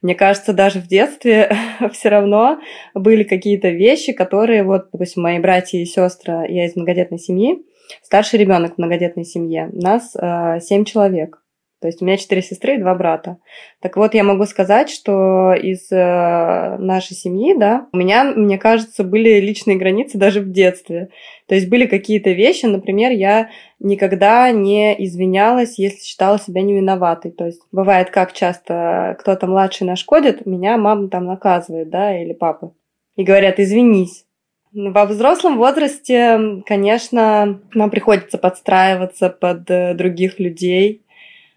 Мне 0.01 0.15
кажется, 0.15 0.53
даже 0.53 0.79
в 0.79 0.87
детстве 0.87 1.51
все 1.93 2.09
равно 2.09 2.59
были 2.93 3.23
какие-то 3.23 3.69
вещи, 3.69 4.13
которые 4.13 4.63
вот, 4.63 4.89
допустим, 4.91 5.23
мои 5.23 5.39
братья 5.39 5.77
и 5.77 5.85
сестры, 5.85 6.45
я 6.49 6.65
из 6.65 6.75
многодетной 6.75 7.19
семьи, 7.19 7.63
старший 8.03 8.39
ребенок 8.39 8.75
в 8.75 8.77
многодетной 8.77 9.25
семье, 9.25 9.69
нас 9.71 10.15
э, 10.15 10.59
человек. 10.85 11.41
То 11.81 11.87
есть 11.87 12.01
у 12.01 12.05
меня 12.05 12.17
четыре 12.17 12.41
сестры 12.41 12.75
и 12.75 12.77
два 12.77 12.93
брата. 12.93 13.37
Так 13.79 13.95
вот, 13.95 14.13
я 14.13 14.25
могу 14.25 14.45
сказать, 14.45 14.89
что 14.89 15.53
из 15.53 15.89
э, 15.91 16.77
нашей 16.77 17.15
семьи, 17.15 17.55
да, 17.57 17.87
у 17.93 17.97
меня, 17.97 18.25
мне 18.25 18.57
кажется, 18.57 19.05
были 19.05 19.39
личные 19.39 19.77
границы 19.77 20.17
даже 20.17 20.41
в 20.41 20.51
детстве. 20.51 21.09
То 21.47 21.55
есть 21.55 21.69
были 21.69 21.85
какие-то 21.85 22.31
вещи, 22.31 22.65
например, 22.65 23.11
я 23.11 23.49
никогда 23.79 24.51
не 24.51 24.93
извинялась, 25.05 25.79
если 25.79 26.03
считала 26.03 26.37
себя 26.37 26.61
невиноватой. 26.61 27.31
То 27.31 27.45
есть 27.45 27.61
бывает, 27.71 28.09
как 28.09 28.33
часто 28.33 29.15
кто-то 29.19 29.47
младший 29.47 29.87
нашкодит, 29.87 30.45
меня 30.45 30.77
мама 30.77 31.07
там 31.07 31.25
наказывает, 31.25 31.89
да, 31.89 32.21
или 32.21 32.33
папа. 32.33 32.73
И 33.15 33.23
говорят, 33.23 33.59
извинись. 33.59 34.25
Во 34.71 35.05
взрослом 35.05 35.57
возрасте, 35.57 36.61
конечно, 36.65 37.59
нам 37.73 37.89
приходится 37.89 38.37
подстраиваться 38.37 39.29
под 39.29 39.69
э, 39.71 39.95
других 39.95 40.39
людей, 40.39 41.03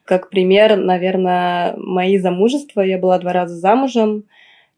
как 0.05 0.31
пример, 0.31 0.77
наверное, 0.77 1.75
мои 1.77 2.19
замужества. 2.19 2.81
Я 2.81 2.99
была 2.99 3.19
два 3.19 3.33
раза 3.33 3.55
замужем. 3.57 4.25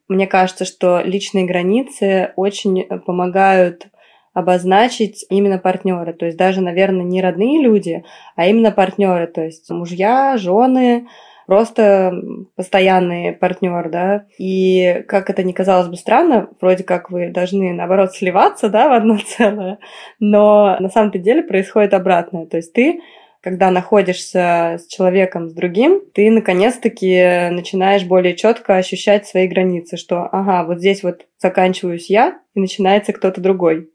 Мне 0.09 0.27
кажется, 0.27 0.65
что 0.65 1.01
личные 1.01 1.47
границы 1.47 2.33
очень 2.37 2.85
помогают 3.07 3.89
обозначить 4.35 5.25
именно 5.31 5.59
партнеры. 5.59 6.13
То 6.13 6.27
есть 6.27 6.37
даже, 6.37 6.61
наверное, 6.61 7.05
не 7.05 7.23
родные 7.23 7.63
люди, 7.63 8.05
а 8.37 8.47
именно 8.47 8.73
партнеры. 8.73 9.29
То 9.29 9.43
есть 9.43 9.71
мужья, 9.71 10.37
жены, 10.37 11.07
просто 11.47 12.13
постоянный 12.57 13.33
партнер, 13.33 13.89
да. 13.91 14.27
И 14.39 15.05
как 15.09 15.31
это 15.31 15.43
ни 15.43 15.53
казалось 15.53 15.89
бы 15.89 15.97
странно, 15.97 16.49
вроде 16.61 16.85
как 16.85 17.11
вы 17.11 17.31
должны, 17.31 17.73
наоборот, 17.73 18.13
сливаться, 18.13 18.69
да, 18.69 18.89
в 18.89 18.93
одно 18.93 19.19
целое, 19.27 19.79
но 20.19 20.77
на 20.81 20.89
самом-то 20.89 21.19
деле 21.19 21.43
происходит 21.43 21.95
обратное. 21.95 22.47
То 22.47 22.57
есть 22.57 22.73
ты 22.73 23.01
когда 23.45 23.71
находишься 23.71 24.79
с 24.81 24.87
человеком, 24.87 25.51
с 25.51 25.53
другим, 25.53 26.01
ты 26.15 26.31
наконец-таки 26.31 27.51
начинаешь 27.51 28.03
более 28.05 28.35
четко 28.35 28.79
ощущать 28.79 29.27
свои 29.27 29.47
границы, 29.47 29.99
что, 29.99 30.27
ага, 30.33 30.65
вот 30.65 30.79
здесь 30.79 31.03
вот 31.03 31.27
заканчиваюсь 31.39 32.09
я, 32.09 32.39
и 32.55 32.61
начинается 32.61 33.13
кто-то 33.13 33.43
другой. 33.43 33.91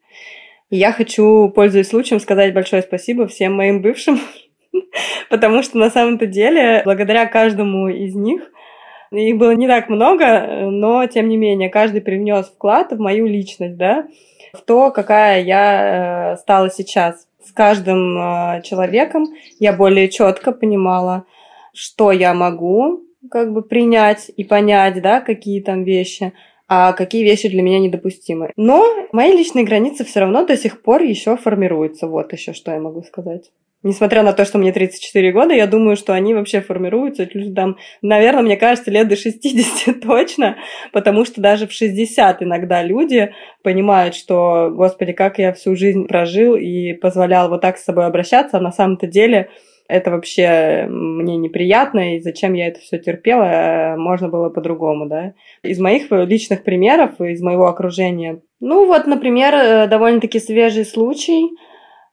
И 0.69 0.77
я 0.77 0.91
хочу, 0.91 1.49
пользуясь 1.49 1.89
случаем, 1.89 2.19
сказать 2.19 2.53
большое 2.53 2.83
спасибо 2.83 3.25
всем 3.25 3.55
моим 3.55 3.81
бывшим, 3.81 4.19
потому 5.31 5.63
что 5.63 5.79
на 5.79 5.89
самом-то 5.89 6.27
деле, 6.27 6.83
благодаря 6.85 7.25
каждому 7.25 7.89
из 7.89 8.13
них, 8.13 8.51
Их 9.11 9.35
было 9.37 9.55
не 9.55 9.67
так 9.67 9.89
много, 9.89 10.69
но, 10.69 11.07
тем 11.07 11.27
не 11.27 11.37
менее, 11.37 11.69
каждый 11.69 12.01
привнес 12.01 12.45
вклад 12.45 12.91
в 12.91 12.99
мою 12.99 13.25
личность, 13.25 13.77
да, 13.77 14.05
в 14.53 14.61
то, 14.61 14.91
какая 14.91 15.41
я 15.41 16.33
э, 16.33 16.37
стала 16.37 16.69
сейчас. 16.69 17.28
С 17.49 17.51
каждым 17.51 18.15
э, 18.15 18.61
человеком 18.61 19.25
я 19.57 19.73
более 19.73 20.07
четко 20.07 20.51
понимала, 20.51 21.25
что 21.73 22.11
я 22.11 22.35
могу 22.35 23.01
как 23.31 23.53
бы 23.53 23.63
принять 23.63 24.29
и 24.37 24.43
понять, 24.43 25.01
да, 25.01 25.19
какие 25.19 25.59
там 25.59 25.83
вещи, 25.83 26.33
а 26.67 26.93
какие 26.93 27.23
вещи 27.23 27.49
для 27.49 27.63
меня 27.63 27.79
недопустимы. 27.79 28.53
Но 28.55 28.85
мои 29.11 29.31
личные 29.31 29.65
границы 29.65 30.05
все 30.05 30.19
равно 30.19 30.45
до 30.45 30.55
сих 30.55 30.83
пор 30.83 31.01
еще 31.01 31.37
формируются. 31.37 32.05
Вот 32.05 32.31
еще 32.33 32.53
что 32.53 32.71
я 32.71 32.79
могу 32.79 33.01
сказать. 33.01 33.51
Несмотря 33.81 34.23
на 34.23 34.33
то, 34.33 34.43
что 34.43 34.57
мне 34.57 34.73
34 34.73 35.31
года, 35.31 35.53
я 35.53 35.65
думаю, 35.65 35.95
что 35.95 36.13
они 36.13 36.33
вообще 36.33 36.59
формируются 36.59 37.29
там, 37.55 37.77
наверное, 38.01 38.43
мне 38.43 38.57
кажется, 38.57 38.91
лет 38.91 39.07
до 39.07 39.15
60 39.15 40.01
точно, 40.05 40.57
потому 40.91 41.23
что 41.23 41.39
даже 41.39 41.65
в 41.65 41.71
60 41.71 42.43
иногда 42.43 42.83
люди 42.83 43.31
понимают, 43.63 44.15
что, 44.15 44.69
господи, 44.69 45.13
как 45.13 45.39
я 45.39 45.53
всю 45.53 45.77
жизнь 45.77 46.07
прожил 46.07 46.57
и 46.57 46.91
позволял 46.91 47.47
вот 47.47 47.61
так 47.61 47.77
с 47.77 47.85
собой 47.85 48.05
обращаться, 48.05 48.57
а 48.57 48.61
на 48.61 48.73
самом-то 48.73 49.07
деле 49.07 49.49
это 49.87 50.11
вообще 50.11 50.85
мне 50.89 51.37
неприятно, 51.37 52.17
и 52.17 52.19
зачем 52.19 52.53
я 52.53 52.67
это 52.67 52.81
все 52.81 52.99
терпела, 52.99 53.95
можно 53.97 54.27
было 54.27 54.49
по-другому, 54.49 55.07
да. 55.07 55.33
Из 55.63 55.79
моих 55.79 56.11
личных 56.11 56.63
примеров, 56.63 57.21
из 57.21 57.41
моего 57.41 57.67
окружения. 57.67 58.41
Ну 58.59 58.85
вот, 58.85 59.07
например, 59.07 59.53
э, 59.55 59.87
довольно-таки 59.87 60.39
свежий 60.39 60.83
случай– 60.83 61.49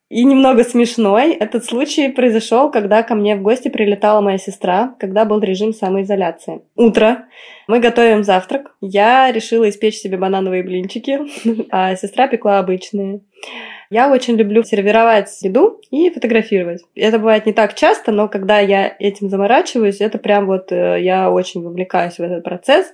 и 0.08 0.24
немного 0.24 0.62
смешной. 0.62 1.32
Этот 1.32 1.64
случай 1.64 2.08
произошел, 2.08 2.70
когда 2.70 3.02
ко 3.02 3.14
мне 3.14 3.36
в 3.36 3.42
гости 3.42 3.68
прилетала 3.68 4.20
моя 4.20 4.38
сестра, 4.38 4.94
когда 5.00 5.24
был 5.24 5.40
режим 5.40 5.72
самоизоляции. 5.72 6.62
Утро. 6.76 7.26
Мы 7.66 7.80
готовим 7.80 8.22
завтрак. 8.22 8.76
Я 8.80 9.32
решила 9.32 9.68
испечь 9.68 9.96
себе 9.96 10.16
банановые 10.16 10.62
блинчики, 10.62 11.20
а 11.70 11.96
сестра 11.96 12.28
пекла 12.28 12.58
обычные. 12.58 13.20
Я 13.90 14.10
очень 14.10 14.36
люблю 14.36 14.62
сервировать 14.64 15.30
еду 15.42 15.80
и 15.90 16.10
фотографировать. 16.10 16.82
Это 16.94 17.18
бывает 17.18 17.46
не 17.46 17.52
так 17.52 17.74
часто, 17.74 18.10
но 18.10 18.28
когда 18.28 18.58
я 18.58 18.94
этим 18.98 19.28
заморачиваюсь, 19.28 20.00
это 20.00 20.18
прям 20.18 20.46
вот 20.46 20.72
э, 20.72 21.02
я 21.02 21.30
очень 21.30 21.62
вовлекаюсь 21.62 22.14
в 22.14 22.20
этот 22.20 22.42
процесс. 22.42 22.86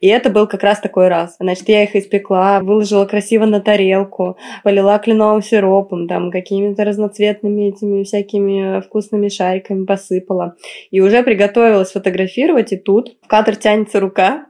И 0.00 0.08
это 0.08 0.28
был 0.30 0.46
как 0.46 0.62
раз 0.62 0.80
такой 0.80 1.08
раз. 1.08 1.36
Значит, 1.40 1.68
я 1.68 1.84
их 1.84 1.96
испекла, 1.96 2.60
выложила 2.60 3.06
красиво 3.06 3.46
на 3.46 3.60
тарелку, 3.60 4.36
полила 4.62 4.98
кленовым 4.98 5.42
сиропом, 5.42 6.08
там 6.08 6.30
какими-то 6.30 6.84
разноцветными 6.84 7.68
этими 7.68 8.04
всякими 8.04 8.80
вкусными 8.82 9.28
шариками 9.28 9.86
посыпала. 9.86 10.56
И 10.90 11.00
уже 11.00 11.22
приготовилась 11.22 11.92
фотографировать, 11.92 12.72
и 12.72 12.76
тут 12.76 13.16
в 13.22 13.28
кадр 13.28 13.56
тянется 13.56 14.00
рука, 14.00 14.46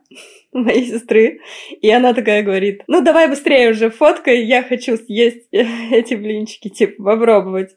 моей 0.65 0.87
сестры. 0.87 1.41
И 1.83 1.91
она 1.91 2.15
такая 2.15 2.43
говорит, 2.43 2.83
ну 2.87 3.03
давай 3.03 3.29
быстрее 3.29 3.71
уже 3.71 3.91
фоткай, 3.91 4.45
я 4.45 4.63
хочу 4.63 4.97
съесть 4.97 5.49
эти 5.51 6.15
блинчики, 6.15 6.69
типа 6.69 7.03
попробовать. 7.03 7.71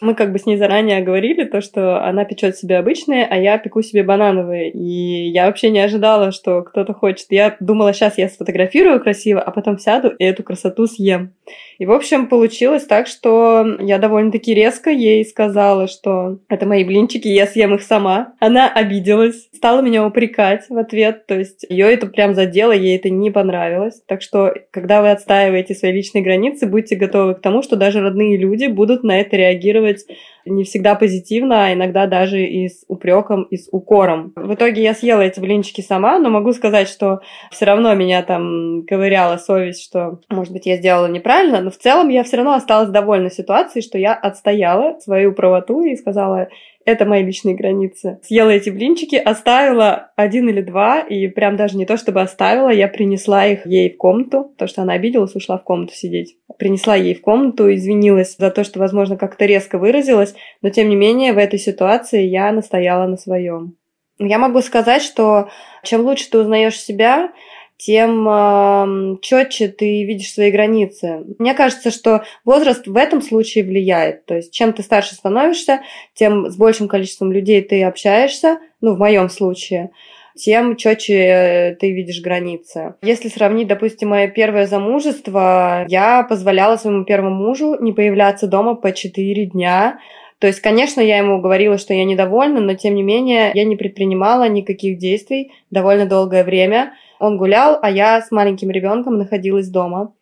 Мы 0.00 0.14
как 0.14 0.32
бы 0.32 0.38
с 0.38 0.46
ней 0.46 0.56
заранее 0.56 1.02
говорили 1.02 1.44
то, 1.44 1.60
что 1.60 2.02
она 2.02 2.24
печет 2.24 2.56
себе 2.56 2.78
обычные, 2.78 3.26
а 3.26 3.36
я 3.36 3.58
пеку 3.58 3.82
себе 3.82 4.02
банановые. 4.02 4.70
И 4.70 5.28
я 5.28 5.46
вообще 5.46 5.68
не 5.68 5.80
ожидала, 5.80 6.32
что 6.32 6.62
кто-то 6.62 6.94
хочет. 6.94 7.26
Я 7.28 7.56
думала, 7.60 7.92
сейчас 7.92 8.16
я 8.16 8.30
сфотографирую 8.30 8.98
красиво, 9.00 9.42
а 9.42 9.50
потом 9.50 9.78
сяду 9.78 10.08
и 10.08 10.24
эту 10.24 10.42
красоту 10.42 10.86
съем. 10.86 11.34
И, 11.80 11.86
в 11.86 11.92
общем, 11.92 12.26
получилось 12.26 12.84
так, 12.84 13.06
что 13.06 13.78
я 13.80 13.96
довольно-таки 13.96 14.52
резко 14.52 14.90
ей 14.90 15.24
сказала, 15.24 15.88
что 15.88 16.38
это 16.50 16.66
мои 16.66 16.84
блинчики, 16.84 17.26
я 17.26 17.46
съем 17.46 17.74
их 17.74 17.80
сама. 17.80 18.34
Она 18.38 18.70
обиделась, 18.70 19.48
стала 19.54 19.80
меня 19.80 20.06
упрекать 20.06 20.66
в 20.68 20.76
ответ, 20.76 21.24
то 21.24 21.38
есть 21.38 21.64
ее 21.66 21.90
это 21.90 22.06
прям 22.06 22.34
задело, 22.34 22.72
ей 22.72 22.98
это 22.98 23.08
не 23.08 23.30
понравилось. 23.30 24.02
Так 24.06 24.20
что, 24.20 24.52
когда 24.70 25.00
вы 25.00 25.10
отстаиваете 25.10 25.74
свои 25.74 25.92
личные 25.92 26.22
границы, 26.22 26.66
будьте 26.66 26.96
готовы 26.96 27.34
к 27.34 27.40
тому, 27.40 27.62
что 27.62 27.76
даже 27.76 28.02
родные 28.02 28.36
люди 28.36 28.66
будут 28.66 29.02
на 29.02 29.18
это 29.18 29.38
реагировать 29.38 30.04
не 30.44 30.64
всегда 30.64 30.94
позитивно, 30.94 31.66
а 31.66 31.72
иногда 31.72 32.06
даже 32.06 32.44
и 32.44 32.68
с 32.68 32.84
упреком, 32.88 33.44
и 33.44 33.56
с 33.56 33.68
укором. 33.70 34.32
В 34.36 34.54
итоге 34.54 34.82
я 34.82 34.94
съела 34.94 35.20
эти 35.20 35.40
блинчики 35.40 35.80
сама, 35.80 36.18
но 36.18 36.30
могу 36.30 36.52
сказать, 36.52 36.88
что 36.88 37.20
все 37.50 37.64
равно 37.64 37.94
меня 37.94 38.22
там 38.22 38.84
ковыряла 38.86 39.36
совесть, 39.36 39.82
что, 39.82 40.20
может 40.28 40.52
быть, 40.52 40.66
я 40.66 40.76
сделала 40.76 41.06
неправильно, 41.06 41.60
но 41.60 41.70
в 41.70 41.76
целом 41.76 42.08
я 42.08 42.24
все 42.24 42.36
равно 42.36 42.54
осталась 42.54 42.90
довольна 42.90 43.30
ситуацией, 43.30 43.82
что 43.82 43.98
я 43.98 44.14
отстояла 44.14 44.98
свою 45.00 45.32
правоту 45.32 45.82
и 45.82 45.96
сказала, 45.96 46.48
это 46.90 47.06
мои 47.06 47.24
личные 47.24 47.54
границы. 47.54 48.18
Съела 48.22 48.50
эти 48.50 48.70
блинчики, 48.70 49.16
оставила 49.16 50.12
один 50.16 50.48
или 50.48 50.60
два, 50.60 51.00
и 51.00 51.28
прям 51.28 51.56
даже 51.56 51.76
не 51.76 51.86
то, 51.86 51.96
чтобы 51.96 52.20
оставила, 52.20 52.70
я 52.70 52.88
принесла 52.88 53.46
их 53.46 53.66
ей 53.66 53.90
в 53.90 53.96
комнату, 53.96 54.54
то, 54.58 54.66
что 54.66 54.82
она 54.82 54.94
обиделась, 54.94 55.34
ушла 55.34 55.58
в 55.58 55.64
комнату 55.64 55.94
сидеть. 55.94 56.36
Принесла 56.58 56.96
ей 56.96 57.14
в 57.14 57.20
комнату, 57.20 57.72
извинилась 57.72 58.36
за 58.36 58.50
то, 58.50 58.64
что, 58.64 58.78
возможно, 58.78 59.16
как-то 59.16 59.46
резко 59.46 59.78
выразилась, 59.78 60.34
но, 60.62 60.70
тем 60.70 60.88
не 60.88 60.96
менее, 60.96 61.32
в 61.32 61.38
этой 61.38 61.58
ситуации 61.58 62.24
я 62.24 62.52
настояла 62.52 63.06
на 63.06 63.16
своем. 63.16 63.76
Я 64.18 64.38
могу 64.38 64.60
сказать, 64.60 65.02
что 65.02 65.48
чем 65.82 66.02
лучше 66.02 66.30
ты 66.30 66.38
узнаешь 66.38 66.78
себя, 66.78 67.32
тем 67.80 69.18
четче 69.22 69.68
ты 69.68 70.04
видишь 70.04 70.32
свои 70.32 70.50
границы. 70.50 71.24
Мне 71.38 71.54
кажется, 71.54 71.90
что 71.90 72.24
возраст 72.44 72.86
в 72.86 72.96
этом 72.96 73.22
случае 73.22 73.64
влияет. 73.64 74.26
То 74.26 74.36
есть, 74.36 74.52
чем 74.52 74.74
ты 74.74 74.82
старше 74.82 75.14
становишься, 75.14 75.80
тем 76.14 76.50
с 76.50 76.56
большим 76.56 76.88
количеством 76.88 77.32
людей 77.32 77.62
ты 77.62 77.82
общаешься, 77.84 78.58
ну, 78.82 78.94
в 78.94 78.98
моем 78.98 79.30
случае, 79.30 79.90
тем 80.36 80.76
четче 80.76 81.14
э, 81.14 81.74
ты 81.76 81.90
видишь 81.92 82.20
границы. 82.20 82.94
Если 83.02 83.28
сравнить, 83.28 83.68
допустим, 83.68 84.10
мое 84.10 84.28
первое 84.28 84.66
замужество, 84.66 85.86
я 85.88 86.22
позволяла 86.22 86.76
своему 86.76 87.04
первому 87.04 87.34
мужу 87.34 87.76
не 87.80 87.92
появляться 87.92 88.46
дома 88.46 88.74
по 88.74 88.92
4 88.92 89.46
дня, 89.46 89.98
то 90.38 90.46
есть, 90.46 90.60
конечно, 90.60 91.02
я 91.02 91.18
ему 91.18 91.38
говорила, 91.38 91.76
что 91.76 91.92
я 91.92 92.04
недовольна, 92.06 92.60
но 92.60 92.74
тем 92.74 92.94
не 92.94 93.02
менее 93.02 93.50
я 93.52 93.64
не 93.64 93.76
предпринимала 93.76 94.48
никаких 94.48 94.96
действий 94.96 95.52
довольно 95.70 96.06
долгое 96.06 96.44
время. 96.44 96.94
Он 97.20 97.36
гулял, 97.36 97.78
а 97.80 97.90
я 97.90 98.20
с 98.20 98.30
маленьким 98.30 98.70
ребенком 98.70 99.18
находилась 99.18 99.68
дома. 99.68 100.14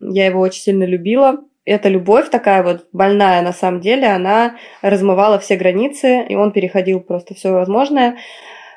Я 0.00 0.26
его 0.26 0.40
очень 0.40 0.60
сильно 0.60 0.84
любила. 0.84 1.38
Эта 1.64 1.88
любовь 1.88 2.28
такая 2.28 2.62
вот 2.62 2.86
больная 2.92 3.40
на 3.40 3.52
самом 3.52 3.80
деле, 3.80 4.08
она 4.08 4.56
размывала 4.82 5.38
все 5.38 5.56
границы, 5.56 6.24
и 6.28 6.34
он 6.34 6.52
переходил 6.52 7.00
просто 7.00 7.34
все 7.34 7.52
возможное. 7.52 8.18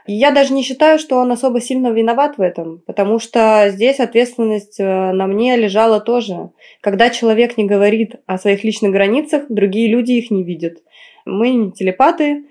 Я 0.08 0.32
даже 0.32 0.54
не 0.54 0.62
считаю, 0.62 1.00
что 1.00 1.18
он 1.18 1.32
особо 1.32 1.60
сильно 1.60 1.88
виноват 1.88 2.38
в 2.38 2.42
этом, 2.42 2.84
потому 2.86 3.18
что 3.20 3.70
здесь 3.70 4.00
ответственность 4.00 4.80
э, 4.80 5.12
на 5.12 5.26
мне 5.26 5.58
лежала 5.58 6.00
тоже. 6.00 6.52
Когда 6.80 7.10
человек 7.10 7.58
не 7.58 7.66
говорит 7.66 8.18
о 8.28 8.38
своих 8.38 8.64
личных 8.64 8.92
границах, 8.92 9.46
другие 9.50 9.88
люди 9.88 10.12
их 10.12 10.30
не 10.30 10.44
видят. 10.44 10.78
Мы 11.26 11.50
не 11.50 11.72
телепаты, 11.72 12.44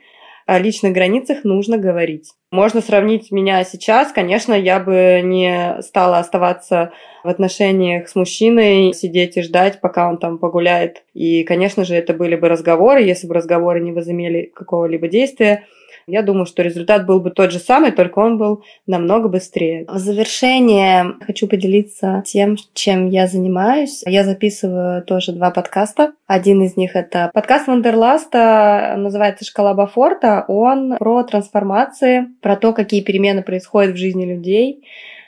о 0.46 0.59
личных 0.59 0.92
границах 0.92 1.44
нужно 1.44 1.78
говорить. 1.78 2.33
Можно 2.50 2.80
сравнить 2.80 3.30
меня 3.30 3.64
сейчас. 3.64 4.12
Конечно, 4.12 4.52
я 4.54 4.78
бы 4.78 5.20
не 5.24 5.80
стала 5.83 6.18
оставаться 6.18 6.92
в 7.24 7.28
отношениях 7.28 8.09
с 8.09 8.14
мужчиной, 8.14 8.92
сидеть 8.92 9.37
и 9.37 9.42
ждать, 9.42 9.80
пока 9.80 10.09
он 10.09 10.18
там 10.18 10.38
погуляет. 10.38 11.02
И, 11.14 11.44
конечно 11.44 11.85
же, 11.85 11.94
это 11.94 12.12
были 12.12 12.37
бы 12.37 12.48
разговоры, 12.48 13.02
если 13.02 13.26
бы 13.26 13.35
разговоры 13.35 13.80
не 13.80 13.92
возымели 13.92 14.52
какого-либо 14.54 15.09
действия. 15.09 15.64
Я 16.07 16.23
думаю, 16.23 16.47
что 16.47 16.62
результат 16.62 17.07
был 17.07 17.21
бы 17.21 17.31
тот 17.31 17.51
же 17.51 17.59
самый, 17.59 17.93
только 17.93 18.19
он 18.19 18.38
был 18.38 18.62
намного 18.87 19.29
быстрее. 19.29 19.85
В 19.88 19.99
завершение 19.99 21.14
хочу 21.27 21.49
поделиться 21.49 22.23
тем, 22.27 22.57
чем 22.75 23.09
я 23.09 23.27
занимаюсь. 23.27 24.03
Я 24.07 24.25
записываю 24.25 25.03
тоже 25.03 25.33
два 25.33 25.51
подкаста. 25.51 26.12
Один 26.27 26.62
из 26.62 26.77
них 26.77 26.97
это 26.97 27.31
подкаст 27.33 27.69
Wanderlust 27.68 28.73
а, 28.73 28.94
называется 28.97 29.45
«Шкала 29.45 29.75
Бофорта». 29.74 30.44
Он 30.49 30.97
про 30.99 31.23
трансформации, 31.23 32.27
про 32.40 32.57
то, 32.57 32.73
какие 32.73 33.03
перемены 33.03 33.43
происходят 33.43 33.95
в 33.95 33.99
жизни 33.99 34.25
людей. 34.25 34.85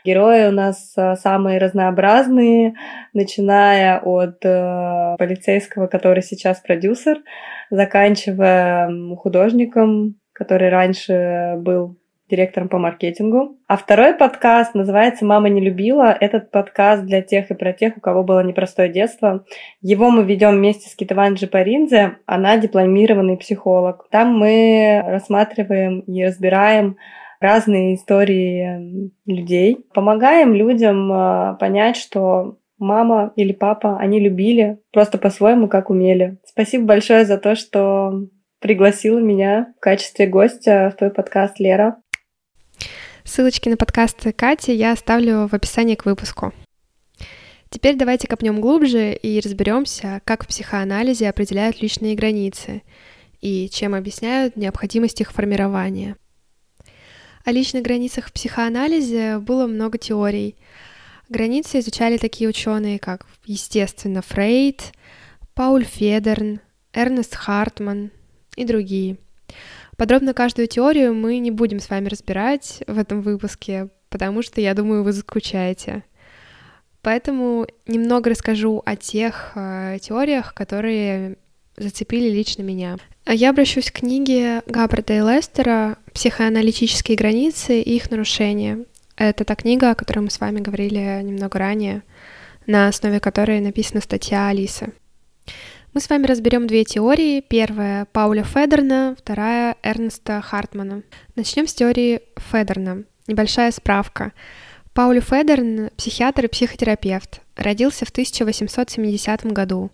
Герои 0.07 0.47
у 0.47 0.53
нас 0.53 0.93
э, 0.97 1.17
самые 1.17 1.59
разнообразные, 1.59 2.75
начиная 3.13 3.99
от 3.99 4.37
э, 4.45 5.17
полицейского, 5.19 5.89
который 5.89 6.23
сейчас 6.23 6.61
продюсер, 6.61 7.19
заканчивая 7.71 9.17
художником, 9.17 10.15
который 10.37 10.69
раньше 10.69 11.55
был 11.57 11.97
директором 12.29 12.69
по 12.69 12.79
маркетингу. 12.79 13.57
А 13.69 13.77
второй 13.77 14.15
подкаст 14.15 14.75
называется 14.75 15.25
«Мама 15.25 15.49
не 15.49 15.61
любила». 15.61 16.17
Этот 16.19 16.51
подкаст 16.51 17.05
для 17.05 17.23
тех 17.23 17.51
и 17.51 17.55
про 17.55 17.73
тех, 17.73 17.97
у 17.97 18.01
кого 18.01 18.23
было 18.23 18.43
непростое 18.43 18.93
детство. 18.93 19.45
Его 19.81 20.11
мы 20.11 20.25
ведем 20.25 20.57
вместе 20.57 20.91
с 20.91 20.95
Китаван 20.95 21.35
Джипаринзе. 21.35 22.17
Она 22.27 22.59
дипломированный 22.59 23.37
психолог. 23.37 24.09
Там 24.11 24.37
мы 24.37 25.03
рассматриваем 25.07 26.01
и 26.01 26.25
разбираем 26.25 26.97
разные 27.41 27.95
истории 27.95 29.13
людей. 29.25 29.87
Помогаем 29.95 30.55
людям 30.55 31.11
а, 31.13 31.55
понять, 31.55 31.97
что 31.97 32.59
мама 32.79 33.33
или 33.37 33.53
папа, 33.53 33.99
они 33.99 34.21
любили 34.21 34.79
просто 34.93 35.17
по-своему, 35.17 35.69
как 35.69 35.91
умели. 35.91 36.39
Спасибо 36.45 36.87
большое 36.87 37.25
за 37.25 37.39
то, 37.39 37.55
что 37.55 38.27
пригласила 38.67 39.21
меня 39.21 39.73
в 39.77 39.81
качестве 39.81 40.27
гостя 40.27 40.91
в 40.93 40.99
твой 40.99 41.13
подкаст, 41.13 41.61
Лера. 41.61 41.99
Ссылочки 43.23 43.69
на 43.69 43.77
подкасты 43.77 44.33
Кати 44.33 44.75
я 44.75 44.91
оставлю 44.91 45.47
в 45.47 45.55
описании 45.55 45.95
к 45.95 46.05
выпуску. 46.05 46.53
Теперь 47.71 47.95
давайте 47.95 48.27
копнем 48.27 48.61
глубже 48.61 49.13
и 49.13 49.39
разберемся, 49.39 50.21
как 50.25 50.43
в 50.43 50.49
психоанализе 50.49 51.29
определяют 51.29 51.81
личные 51.81 52.17
границы 52.17 52.83
и 53.41 53.69
чем 53.69 53.95
объясняют 53.95 54.57
необходимость 54.57 55.21
их 55.21 55.31
формирования. 55.31 56.17
О 57.45 57.53
личных 57.53 57.85
границах 57.85 58.27
в 58.27 58.33
психоанализе 58.33 59.39
было 59.39 59.69
много 59.69 59.97
теорий. 59.97 60.57
Границы 61.29 61.79
изучали 61.79 62.17
такие 62.17 62.51
ученые, 62.51 62.99
как, 62.99 63.27
естественно, 63.45 64.23
Фрейд, 64.23 64.93
Пауль 65.55 65.85
Федерн, 65.85 66.59
Эрнест 66.93 67.37
Хартман 67.37 68.11
и 68.57 68.65
другие. 68.65 69.19
Подробно 69.97 70.35
каждую 70.35 70.69
теорию 70.69 71.15
мы 71.15 71.39
не 71.39 71.51
будем 71.51 71.81
с 71.81 71.89
вами 71.89 72.09
разбирать 72.09 72.83
в 72.87 72.99
этом 72.99 73.23
выпуске, 73.23 73.89
потому 74.11 74.43
что, 74.43 74.61
я 74.61 74.75
думаю, 74.75 75.03
вы 75.03 75.13
заскучаете. 75.13 76.05
Поэтому 77.03 77.67
немного 77.87 78.31
расскажу 78.31 78.83
о 78.85 78.97
тех 78.97 79.53
э, 79.55 79.99
теориях, 80.03 80.55
которые 80.55 81.37
зацепили 81.77 82.29
лично 82.31 82.63
меня. 82.63 82.99
Я 83.27 83.51
обращусь 83.51 83.91
к 83.91 84.01
книге 84.01 84.63
Габбарда 84.67 85.15
и 85.15 85.21
Лестера 85.21 85.99
«Психоаналитические 86.13 87.17
границы 87.17 87.81
и 87.81 87.97
их 87.97 88.11
нарушения». 88.11 88.85
Это 89.17 89.45
та 89.45 89.55
книга, 89.55 89.91
о 89.91 89.95
которой 89.95 90.21
мы 90.21 90.31
с 90.31 90.41
вами 90.41 90.61
говорили 90.61 91.21
немного 91.23 91.59
ранее, 91.59 92.03
на 92.67 92.89
основе 92.89 93.19
которой 93.19 93.61
написана 93.61 94.01
статья 94.01 94.49
Алисы. 94.49 94.93
Мы 95.97 96.03
с 96.03 96.11
вами 96.11 96.27
разберем 96.27 96.67
две 96.67 96.85
теории. 96.85 97.41
Первая— 97.41 98.05
Пауля 98.13 98.45
Федерна, 98.45 99.17
вторая— 99.19 99.77
Эрнеста 99.83 100.43
Хартмана. 100.43 101.03
Начнем 101.37 101.67
с 101.67 101.73
теории 101.73 102.21
Федерна. 102.37 103.05
Небольшая 103.27 103.71
справка. 103.71 104.35
Пауля 104.93 105.23
Федерн— 105.23 105.89
психиатр 105.97 106.45
и 106.45 106.49
психотерапевт. 106.49 107.41
Родился 107.57 108.05
в 108.05 108.11
1870 108.11 109.53
году. 109.53 109.91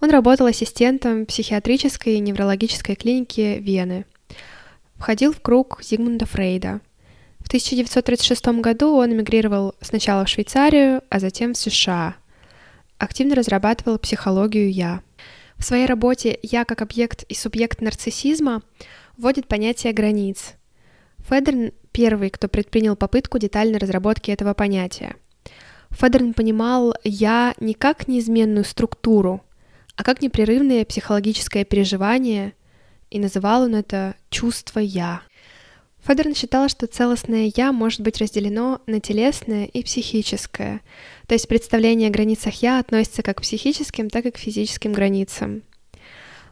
Он 0.00 0.10
работал 0.10 0.46
ассистентом 0.46 1.26
психиатрической 1.26 2.14
и 2.14 2.20
неврологической 2.20 2.94
клиники 2.94 3.58
Вены. 3.60 4.04
Входил 4.94 5.32
в 5.32 5.40
круг 5.40 5.80
Зигмунда 5.82 6.26
Фрейда. 6.26 6.80
В 7.40 7.48
1936 7.48 8.60
году 8.60 8.94
он 8.94 9.12
эмигрировал 9.12 9.74
сначала 9.80 10.24
в 10.24 10.28
Швейцарию, 10.28 11.02
а 11.08 11.18
затем 11.18 11.54
в 11.54 11.58
США. 11.58 12.14
Активно 12.98 13.34
разрабатывал 13.34 13.98
психологию 13.98 14.70
«я». 14.70 15.02
В 15.58 15.64
своей 15.64 15.86
работе 15.86 16.38
«Я 16.42 16.64
как 16.64 16.82
объект 16.82 17.22
и 17.24 17.34
субъект 17.34 17.80
нарциссизма» 17.80 18.62
вводит 19.16 19.48
понятие 19.48 19.92
границ. 19.92 20.54
Федерн 21.28 21.72
первый, 21.92 22.30
кто 22.30 22.48
предпринял 22.48 22.94
попытку 22.94 23.38
детальной 23.38 23.78
разработки 23.78 24.30
этого 24.30 24.54
понятия. 24.54 25.16
Федерн 25.90 26.34
понимал 26.34 26.94
«я» 27.04 27.54
не 27.58 27.74
как 27.74 28.06
неизменную 28.06 28.64
структуру, 28.64 29.42
а 29.96 30.04
как 30.04 30.20
непрерывное 30.20 30.84
психологическое 30.84 31.64
переживание, 31.64 32.52
и 33.10 33.18
называл 33.18 33.62
он 33.62 33.74
это 33.74 34.14
«чувство 34.28 34.78
«я». 34.78 35.22
Федерн 36.06 36.36
считал, 36.36 36.68
что 36.68 36.86
целостное 36.86 37.50
«я» 37.56 37.72
может 37.72 38.00
быть 38.00 38.18
разделено 38.18 38.80
на 38.86 39.00
телесное 39.00 39.64
и 39.64 39.82
психическое, 39.82 40.80
то 41.26 41.34
есть 41.34 41.48
представление 41.48 42.10
о 42.10 42.12
границах 42.12 42.62
«я» 42.62 42.78
относится 42.78 43.24
как 43.24 43.38
к 43.38 43.40
психическим, 43.42 44.08
так 44.08 44.24
и 44.24 44.30
к 44.30 44.38
физическим 44.38 44.92
границам. 44.92 45.62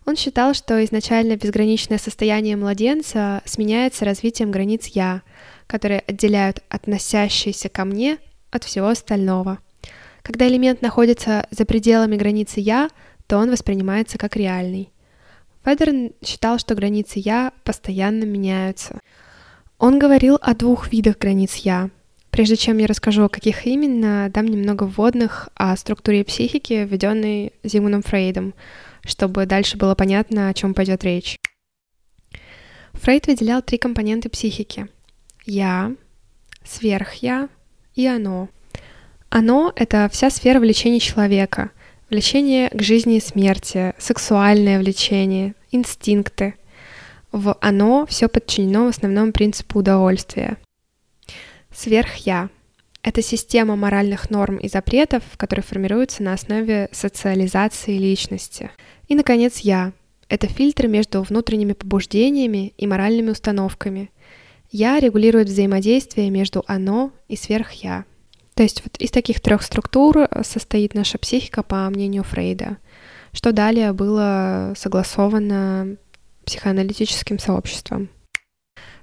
Он 0.07 0.17
считал, 0.17 0.55
что 0.55 0.85
изначально 0.85 1.37
безграничное 1.37 1.99
состояние 1.99 2.57
младенца 2.57 3.43
сменяется 3.45 4.05
развитием 4.05 4.51
границ 4.51 4.88
«я», 4.88 5.23
которые 5.69 6.01
отделяют 6.01 6.61
относящиеся 6.69 7.69
ко 7.69 7.85
мне 7.85 8.19
от 8.51 8.64
всего 8.64 8.88
остального. 8.88 9.61
Когда 10.23 10.49
элемент 10.49 10.83
находится 10.83 11.47
за 11.53 11.64
пределами 11.64 12.17
границы 12.17 12.59
«я», 12.59 12.90
то 13.29 13.38
он 13.38 13.53
воспринимается 13.53 14.19
как 14.19 14.35
реальный. 14.35 14.90
Федерн 15.64 16.11
считал, 16.25 16.59
что 16.59 16.75
границы 16.75 17.21
«я» 17.21 17.53
постоянно 17.62 18.25
меняются. 18.25 19.01
Он 19.85 19.99
говорил 19.99 20.38
о 20.40 20.55
двух 20.55 20.90
видах 20.90 21.18
границ 21.18 21.57
«я», 21.57 21.90
Прежде 22.31 22.57
чем 22.57 22.79
я 22.79 22.87
расскажу, 22.87 23.25
о 23.25 23.29
каких 23.29 23.66
именно, 23.66 24.31
дам 24.33 24.47
немного 24.47 24.85
вводных 24.85 25.51
о 25.55 25.77
структуре 25.77 26.25
психики, 26.25 26.88
введенной 26.90 27.53
Зигмундом 27.62 28.01
Фрейдом, 28.01 28.55
чтобы 29.05 29.44
дальше 29.44 29.77
было 29.77 29.94
понятно, 29.94 30.49
о 30.49 30.55
чем 30.55 30.73
пойдет 30.73 31.05
речь. 31.05 31.38
Фрейд 32.94 33.27
выделял 33.27 33.61
три 33.61 33.77
компоненты 33.77 34.31
психики. 34.31 34.88
Я, 35.44 35.92
сверхя 36.64 37.51
и 37.94 38.07
оно. 38.07 38.49
Оно— 39.29 39.70
это 39.77 40.09
вся 40.11 40.31
сфера 40.31 40.61
влечения 40.61 40.99
человека. 40.99 41.73
Влечение 42.09 42.70
к 42.70 42.81
жизни 42.81 43.18
и 43.18 43.20
смерти, 43.20 43.92
сексуальное 43.99 44.79
влечение, 44.79 45.55
инстинкты. 45.70 46.55
В 47.35 47.59
оно 47.61 48.07
все 48.07 48.29
подчинено 48.29 48.87
в 48.87 48.88
основном 48.88 49.33
принципу 49.33 49.81
удовольствия— 49.81 50.57
Сверх-я— 51.75 52.51
это 53.03 53.20
система 53.20 53.75
моральных 53.75 54.31
норм 54.31 54.59
и 54.59 54.68
запретов, 54.68 55.25
которые 55.37 55.64
формируются 55.64 56.23
на 56.23 56.33
основе 56.33 56.88
социализации 56.92 57.99
личности. 57.99 58.70
И, 59.09 59.16
наконец, 59.16 59.59
я— 59.59 59.92
это 60.29 60.47
фильтр 60.47 60.87
между 60.87 61.23
внутренними 61.23 61.73
побуждениями 61.73 62.73
и 62.79 62.87
моральными 62.87 63.31
установками. 63.31 64.11
Я 64.70 65.01
регулирует 65.01 65.49
взаимодействие 65.49 66.31
между 66.31 66.62
оно 66.68 67.11
и 67.27 67.37
сверх-я. 67.37 68.05
То 68.55 68.62
есть 68.62 68.83
вот 68.85 68.97
из 68.99 69.11
таких 69.11 69.40
трех 69.40 69.62
структур 69.62 70.18
э, 70.18 70.42
состоит 70.44 70.94
наша 70.94 71.18
психика, 71.18 71.64
по 71.64 71.90
мнению 71.90 72.23
Фрейда, 72.23 72.77
что 73.33 73.51
далее 73.51 73.92
было 73.92 74.75
согласовано 74.77 75.97
психоаналитическим 76.44 77.38
сообществом. 77.38 78.09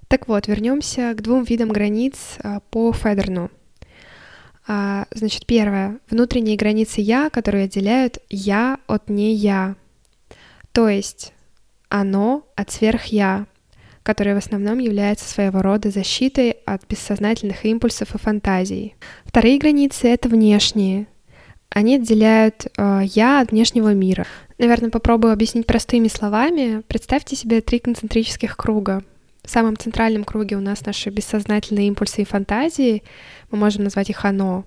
Так 0.08 0.28
вот, 0.28 0.48
вернемся 0.48 1.14
к 1.14 1.22
двум 1.22 1.44
видам 1.44 1.70
границ 1.70 2.36
а, 2.44 2.60
по 2.60 2.92
Федерну. 2.92 3.50
А, 4.68 5.06
значит, 5.12 5.46
первое. 5.46 6.00
Внутренние 6.10 6.58
границы 6.58 7.02
«я», 7.02 7.30
которые 7.30 7.66
отделяют 7.66 8.20
«я» 8.30 8.80
от 8.88 9.10
«не 9.10 9.34
я». 9.34 9.76
То 10.72 10.90
есть 10.90 11.34
оно 11.90 12.48
от 12.56 12.72
сверх-я, 12.72 13.48
которое 14.04 14.34
в 14.36 14.40
основном 14.40 14.80
является 14.80 15.28
своего 15.28 15.62
рода 15.62 15.92
защитой 15.92 16.52
от 16.66 16.88
бессознательных 16.88 17.66
импульсов 17.66 18.16
и 18.16 18.18
фантазий. 18.18 18.96
Вторые 19.26 19.60
границы— 19.60 20.08
это 20.10 20.30
внешние. 20.30 21.08
Они 21.74 21.96
отделяют 21.96 22.68
э, 22.78 23.02
«я» 23.06 23.40
от 23.40 23.52
внешнего 23.52 23.94
мира. 23.94 24.28
Наверное, 24.58 24.90
попробую 24.90 25.32
объяснить 25.32 25.66
простыми 25.66 26.10
словами. 26.10 26.84
Представьте 26.88 27.38
себе 27.38 27.62
три 27.62 27.80
концентрических 27.80 28.58
круга. 28.58 29.04
В 29.42 29.50
самом 29.50 29.78
центральном 29.78 30.26
круге 30.26 30.58
у 30.58 30.60
нас 30.60 30.86
наши 30.86 31.10
бессознательные 31.10 31.88
импульсы 31.88 32.22
и 32.22 32.26
фантазии, 32.26 33.04
мы 33.50 33.58
можем 33.58 33.86
назвать 33.86 34.10
их 34.10 34.26
«оно». 34.26 34.66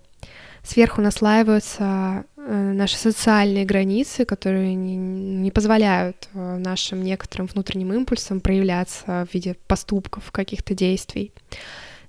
Сверху 0.62 1.02
наслаиваются 1.02 2.24
э, 2.38 2.72
наши 2.72 2.96
социальные 2.96 3.66
границы, 3.66 4.24
которые 4.24 4.74
не, 4.74 4.96
не 4.96 5.50
позволяют 5.50 6.30
э, 6.32 6.56
нашим 6.56 7.04
некоторым 7.04 7.48
внутренним 7.48 7.92
импульсам 7.92 8.40
проявляться 8.40 9.26
в 9.30 9.34
виде 9.34 9.56
поступков, 9.66 10.32
каких-то 10.32 10.74
действий. 10.74 11.32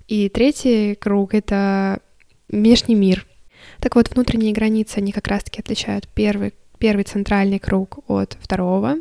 И 0.08 0.30
третий 0.30 0.94
круг— 0.94 1.34
это 1.34 2.00
внешний 2.48 2.94
мир. 2.94 3.26
Так 3.80 3.96
вот, 3.96 4.10
внутренние 4.10 4.52
границы, 4.52 4.98
они 4.98 5.12
как 5.12 5.28
раз-таки 5.28 5.60
отличают 5.60 6.08
первый 6.08 6.52
первый 6.78 7.04
центральный 7.04 7.58
круг 7.58 7.98
от 8.08 8.36
второго, 8.40 8.96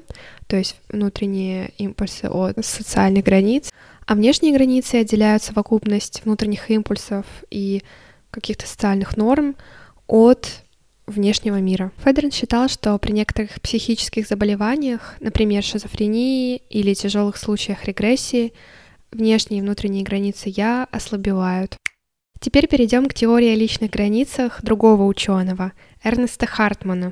то 0.48 0.56
есть 0.56 0.78
внутренние 0.90 1.72
импульсы 1.78 2.26
от 2.26 2.64
социальных 2.66 3.26
границ, 3.26 3.70
а 4.06 4.16
внешние 4.16 4.54
границы 4.54 4.96
отделяют 4.96 5.44
совокупность 5.44 6.22
внутренних 6.24 6.70
импульсов 6.70 7.26
и 7.50 7.84
каких-то 8.32 8.68
социальных 8.68 9.18
норм 9.18 9.56
от 10.08 10.64
внешнего 11.08 11.58
мира. 11.58 11.92
Федерн 12.04 12.32
считал, 12.32 12.68
что 12.68 12.98
при 12.98 13.12
некоторых 13.12 13.62
психических 13.62 14.28
заболеваниях, 14.28 15.16
например, 15.20 15.64
шизофрении 15.64 16.58
или 16.70 16.94
тяжелых 16.94 17.38
случаях 17.38 17.86
регрессии, 17.86 18.54
внешние 19.12 19.60
и 19.60 19.62
внутренние 19.62 20.04
границы 20.04 20.52
«я» 20.56 20.88
ослабевают. 20.92 21.78
Теперь 22.46 22.68
перейдем 22.68 23.08
к 23.08 23.16
теории 23.16 23.50
о 23.50 23.56
личных 23.56 23.90
границах 23.90 24.62
другого 24.62 25.06
ученого, 25.06 25.72
Эрнеста 26.04 26.46
Хартмана. 26.46 27.12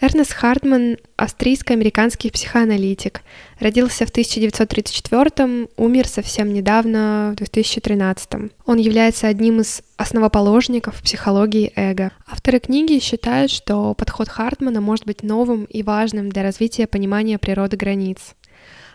Эрнест 0.00 0.32
Хартман– 0.32 0.96
австрийско-американский 1.16 2.32
психоаналитик. 2.32 3.22
Родился 3.60 4.06
в 4.06 4.10
1934 4.10 5.68
умер 5.76 6.08
совсем 6.08 6.52
недавно, 6.52 7.30
в 7.34 7.36
2013 7.36 8.50
Он 8.66 8.76
является 8.76 9.28
одним 9.28 9.60
из 9.60 9.82
основоположников 9.96 11.00
психологии 11.00 11.72
эго. 11.76 12.10
Авторы 12.26 12.58
книги 12.58 12.98
считают, 12.98 13.52
что 13.52 13.94
подход 13.94 14.28
Хартмана 14.28 14.80
может 14.80 15.06
быть 15.06 15.22
новым 15.22 15.62
и 15.66 15.84
важным 15.84 16.28
для 16.28 16.42
развития 16.42 16.88
понимания 16.88 17.38
природы 17.38 17.76
границ. 17.76 18.34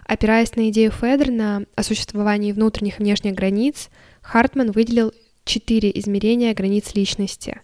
Опираясь 0.06 0.54
на 0.58 0.70
идею 0.70 0.92
Федерна 0.92 1.64
о 1.76 1.82
существовании 1.82 2.52
внутренних 2.52 3.00
и 3.00 3.04
внешних 3.04 3.36
границ, 3.36 3.90
Хартман 4.22 4.72
выделил 4.72 5.14
четыре 5.46 5.92
измерения 5.96 6.54
границ 6.54 6.94
личности. 6.94 7.62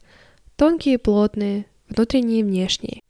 Тонкие 0.56 0.96
и 0.96 0.98
плотные, 0.98 1.66
внутренние 1.90 2.40
и 2.40 2.44
внешние. 2.44 3.02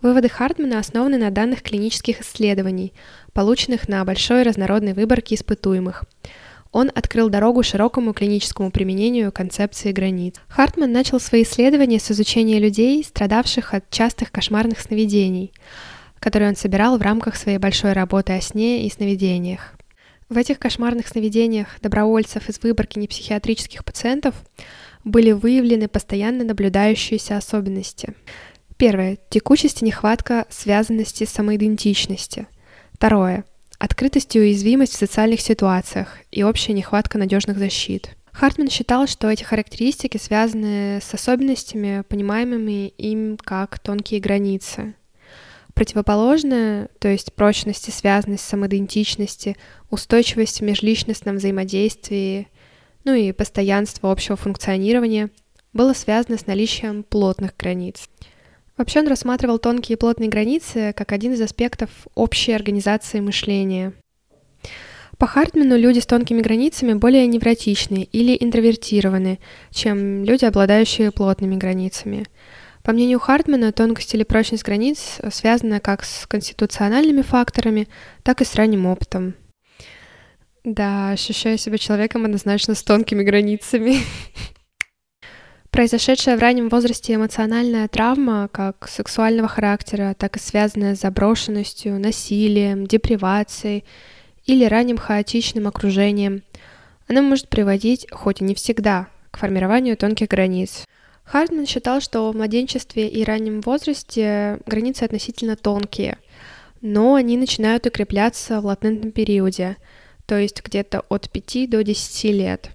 Выводы 0.00 0.28
Хартмана 0.28 0.78
основаны 0.78 1.18
на 1.18 1.30
данных 1.30 1.62
клинических 1.62 2.20
исследований, 2.20 2.92
полученных 3.32 3.88
на 3.88 4.04
большой 4.04 4.42
разнородной 4.42 4.94
выборке 4.94 5.34
испытуемых. 5.34 6.04
Он 6.72 6.90
открыл 6.94 7.28
дорогу 7.30 7.62
широкому 7.62 8.12
клиническому 8.12 8.70
применению 8.70 9.32
концепции 9.32 9.92
границ. 9.92 10.34
Хартман 10.48 10.90
начал 10.92 11.20
свои 11.20 11.42
исследования 11.42 12.00
с 12.00 12.10
изучения 12.10 12.58
людей, 12.58 13.02
страдавших 13.04 13.74
от 13.74 13.88
частых 13.90 14.32
кошмарных 14.32 14.80
сновидений– 14.80 15.52
который 16.20 16.48
он 16.48 16.56
собирал 16.56 16.98
в 16.98 17.02
рамках 17.02 17.36
своей 17.36 17.58
большой 17.58 17.92
работы 17.92 18.32
о 18.32 18.40
сне 18.40 18.86
и 18.86 18.90
сновидениях. 18.90 19.74
В 20.28 20.36
этих 20.36 20.58
кошмарных 20.58 21.08
сновидениях 21.08 21.68
добровольцев 21.80 22.50
из 22.50 22.62
выборки 22.62 22.98
непсихиатрических 22.98 23.82
пациентов 23.82 24.34
были 25.02 25.32
выявлены 25.32 25.88
постоянно 25.88 26.44
наблюдающиеся 26.44 27.38
особенности. 27.38 28.14
Первое. 28.76 29.18
Текучесть 29.30 29.80
и 29.80 29.86
нехватка 29.86 30.46
связанности 30.50 31.24
самоидентичности. 31.24 32.46
Второе. 32.92 33.44
Открытость 33.78 34.36
и 34.36 34.40
уязвимость 34.40 34.94
в 34.94 34.98
социальных 34.98 35.40
ситуациях 35.40 36.18
и 36.30 36.42
общая 36.42 36.74
нехватка 36.74 37.16
надежных 37.16 37.56
защит. 37.58 38.10
Хартман 38.32 38.68
считал, 38.68 39.06
что 39.06 39.30
эти 39.30 39.44
характеристики 39.44 40.18
связаны 40.18 41.00
с 41.02 41.14
особенностями, 41.14 42.04
понимаемыми 42.06 42.88
им 42.88 43.38
как 43.38 43.78
тонкие 43.78 44.20
границы, 44.20 44.94
Противоположное, 45.78 46.88
то 46.98 47.06
есть 47.06 47.32
прочность 47.34 47.86
и 47.86 47.92
связанность 47.92 48.42
самоидентичности, 48.42 49.56
устойчивость 49.90 50.58
в 50.58 50.64
межличностном 50.64 51.36
взаимодействии, 51.36 52.48
ну 53.04 53.14
и 53.14 53.30
постоянство 53.30 54.10
общего 54.10 54.34
функционирования, 54.34 55.30
было 55.72 55.92
связано 55.92 56.36
с 56.36 56.48
наличием 56.48 57.04
плотных 57.04 57.56
границ. 57.56 58.08
Вообще 58.76 58.98
он 58.98 59.06
рассматривал 59.06 59.60
тонкие 59.60 59.94
и 59.94 60.00
плотные 60.00 60.28
границы 60.28 60.92
как 60.96 61.12
один 61.12 61.34
из 61.34 61.40
аспектов 61.40 61.90
общей 62.16 62.54
организации 62.54 63.20
мышления. 63.20 63.92
По 65.16 65.28
Хартману 65.28 65.78
люди 65.78 66.00
с 66.00 66.06
тонкими 66.06 66.40
границами 66.40 66.94
более 66.94 67.28
невротичны 67.28 68.08
или 68.10 68.36
интровертированы, 68.40 69.38
чем 69.70 70.24
люди, 70.24 70.44
обладающие 70.44 71.12
плотными 71.12 71.54
границами– 71.54 72.26
по 72.88 72.92
мнению 72.92 73.20
Хартмана, 73.20 73.70
тонкость 73.70 74.14
или 74.14 74.22
прочность 74.22 74.64
границ 74.64 75.18
связана 75.30 75.78
как 75.78 76.02
с 76.04 76.26
конституциональными 76.26 77.20
факторами, 77.20 77.86
так 78.22 78.40
и 78.40 78.46
с 78.46 78.54
ранним 78.54 78.86
опытом. 78.86 79.34
Да, 80.64 81.10
ощущаю 81.10 81.58
себя 81.58 81.76
человеком 81.76 82.24
однозначно 82.24 82.74
с 82.74 82.82
тонкими 82.82 83.22
границами. 83.22 83.96
Произошедшая 85.70 86.38
в 86.38 86.40
раннем 86.40 86.70
возрасте 86.70 87.12
эмоциональная 87.12 87.88
травма, 87.88 88.48
как 88.50 88.88
сексуального 88.88 89.48
характера, 89.48 90.16
так 90.18 90.36
и 90.36 90.40
связанная 90.40 90.96
с 90.96 91.00
заброшенностью, 91.00 92.00
насилием, 92.00 92.86
депривацией 92.86 93.84
или 94.46 94.64
ранним 94.64 94.96
хаотичным 94.96 95.66
окружением, 95.66 96.42
она 97.06 97.20
может 97.20 97.50
приводить, 97.50 98.06
хоть 98.10 98.40
и 98.40 98.44
не 98.44 98.54
всегда, 98.54 99.08
к 99.30 99.36
формированию 99.36 99.94
тонких 99.94 100.28
границ, 100.28 100.86
Хартман 101.30 101.66
считал, 101.66 102.00
что 102.00 102.32
в 102.32 102.36
младенчестве 102.36 103.06
и 103.06 103.22
раннем 103.22 103.60
возрасте 103.60 104.60
границы 104.64 105.02
относительно 105.02 105.56
тонкие, 105.56 106.16
но 106.80 107.16
они 107.16 107.36
начинают 107.36 107.84
укрепляться 107.84 108.62
в 108.62 108.66
латентном 108.66 109.12
периоде, 109.12 109.76
то 110.24 110.38
есть 110.38 110.62
где-то 110.64 111.04
от 111.10 111.28
5 111.28 111.68
до 111.68 111.84
10 111.84 112.24
лет. 112.32 112.70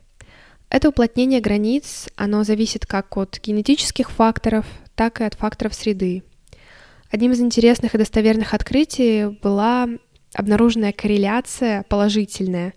Это 0.70 0.90
уплотнение 0.90 1.42
границ, 1.42 2.08
оно 2.16 2.44
зависит 2.44 2.86
как 2.86 3.18
от 3.18 3.40
генетических 3.42 4.12
факторов, 4.12 4.68
так 4.94 5.22
и 5.22 5.24
от 5.24 5.34
факторов 5.34 5.74
среды. 5.74 6.22
Одним 7.10 7.32
из 7.32 7.42
интересных 7.42 7.96
и 7.96 7.98
достоверных 7.98 8.54
открытий 8.54 9.36
была 9.42 9.90
обнаруженная 10.36 10.92
корреляция 10.92 11.86
положительная 11.90 12.76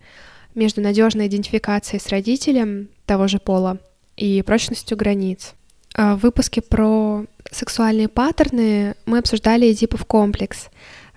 между 0.54 0.80
надежной 0.80 1.26
идентификацией 1.26 2.00
с 2.00 2.08
родителем 2.08 2.88
того 3.04 3.28
же 3.28 3.38
пола 3.38 3.78
и 4.16 4.40
прочностью 4.40 4.96
границ. 4.96 5.54
А, 5.96 6.14
в 6.14 6.20
выпуске 6.20 6.60
про 6.60 7.24
сексуальные 7.50 8.08
паттерны 8.08 8.94
мы 9.06 9.18
обсуждали 9.18 9.72
Эдипов 9.72 10.04
комплекс, 10.04 10.68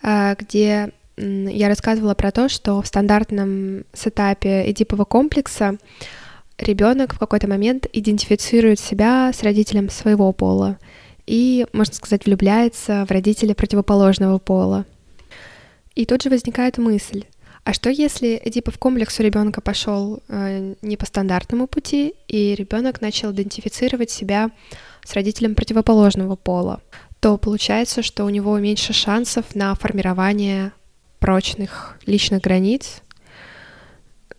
а, 0.01 0.35
где 0.39 0.93
я 1.17 1.67
рассказывала 1.67 2.13
про 2.13 2.31
то, 2.31 2.47
что 2.47 2.81
в 2.81 2.87
стандартном 2.87 3.83
сетапе 3.91 4.71
Эдипова 4.71 5.03
комплекса 5.03 5.77
ребенок 6.57 7.13
в 7.13 7.19
какой-то 7.19 7.49
момент 7.49 7.87
идентифицирует 7.91 8.79
себя 8.79 9.31
с 9.33 9.43
родителем 9.43 9.89
своего 9.89 10.31
пола 10.31 10.77
и, 11.27 11.67
можно 11.73 11.93
сказать, 11.93 12.25
влюбляется 12.25 13.05
в 13.05 13.11
родителя 13.11 13.53
противоположного 13.53 14.39
пола. 14.39 14.85
И 15.93 16.05
тут 16.05 16.23
же 16.23 16.29
возникает 16.29 16.77
мысль, 16.77 17.25
а 17.69 17.73
что 17.73 17.91
если 17.91 18.41
Эдипов 18.43 18.79
комплекс 18.79 19.19
у 19.19 19.23
ребенка 19.23 19.61
пошел 19.61 20.23
э, 20.27 20.73
не 20.81 20.97
по 20.97 21.05
стандартному 21.05 21.67
пути, 21.67 22.15
и 22.27 22.55
ребенок 22.55 22.99
начал 22.99 23.31
идентифицировать 23.31 24.09
себя 24.09 24.49
с 25.03 25.13
родителем 25.13 25.53
противоположного 25.53 26.35
пола, 26.35 26.81
то 27.19 27.37
получается, 27.37 28.01
что 28.01 28.25
у 28.25 28.29
него 28.29 28.57
меньше 28.57 28.91
шансов 28.91 29.53
на 29.53 29.75
формирование 29.75 30.71
прочных 31.19 31.99
личных 32.07 32.41
границ. 32.41 33.03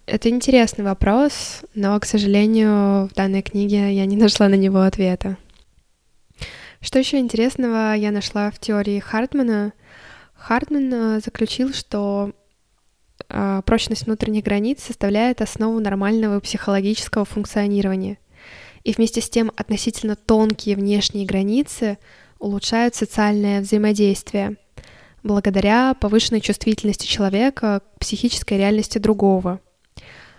Это 0.07 0.29
интересный 0.29 0.85
вопрос, 0.85 1.61
но, 1.73 2.01
к 2.01 2.07
сожалению, 2.07 3.07
в 3.07 3.13
данной 3.15 3.43
книге 3.43 3.95
я 3.95 4.07
не 4.07 4.17
нашла 4.17 4.49
на 4.49 4.57
него 4.57 4.81
ответа. 4.81 5.37
Что 6.81 6.99
еще 6.99 7.21
интересного 7.21 7.95
я 7.95 8.11
нашла 8.11 8.51
в 8.51 8.59
теории 8.59 8.99
Хартмана? 8.99 9.73
Хартман 10.35 10.93
э, 10.93 11.21
заключил, 11.21 11.73
что 11.73 12.33
прочность 13.67 14.07
внутренних 14.07 14.45
границ 14.45 14.83
составляет 14.83 15.41
основу 15.41 15.81
нормального 15.81 16.41
психологического 16.41 17.25
функционирования. 17.25 18.19
И 18.85 18.93
вместе 18.93 19.21
с 19.21 19.29
тем 19.29 19.53
относительно 19.57 20.17
тонкие 20.17 20.77
внешние 20.77 21.27
границы 21.27 21.99
улучшают 22.39 22.95
социальное 22.95 23.61
взаимодействие 23.61 24.57
благодаря 25.23 25.95
повышенной 25.95 26.41
чувствительности 26.41 27.07
человека 27.07 27.83
к 27.97 28.01
психической 28.01 28.57
реальности 28.57 28.99
другого. 28.99 29.61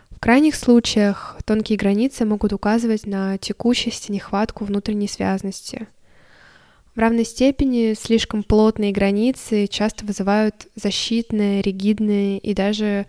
В 0.10 0.20
крайних 0.20 0.56
случаях 0.56 1.38
тонкие 1.46 1.78
границы 1.78 2.26
могут 2.26 2.52
указывать 2.54 3.06
на 3.06 3.38
текучесть 3.38 4.10
и 4.10 4.14
нехватку 4.14 4.66
внутренней 4.66 5.08
связности– 5.08 5.88
в 6.96 7.00
равной 7.00 7.24
степени 7.24 7.94
слишком 7.94 8.44
плотные 8.44 8.92
границы 8.92 9.68
часто 9.68 10.06
вызывают 10.06 10.68
защитное, 10.76 11.62
ригидное 11.62 12.38
и 12.38 12.54
даже, 12.54 13.06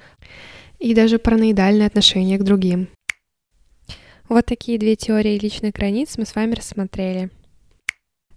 и 0.79 0.95
даже 0.95 1.19
параноидальное 1.19 1.87
отношение 1.87 2.39
к 2.39 2.45
другим. 2.45 2.89
Вот 4.29 4.47
такие 4.47 4.79
две 4.79 4.95
теории 4.95 5.39
личных 5.39 5.75
границ 5.75 6.17
мы 6.17 6.27
с 6.27 6.35
вами 6.35 6.55
рассмотрели. 6.55 7.31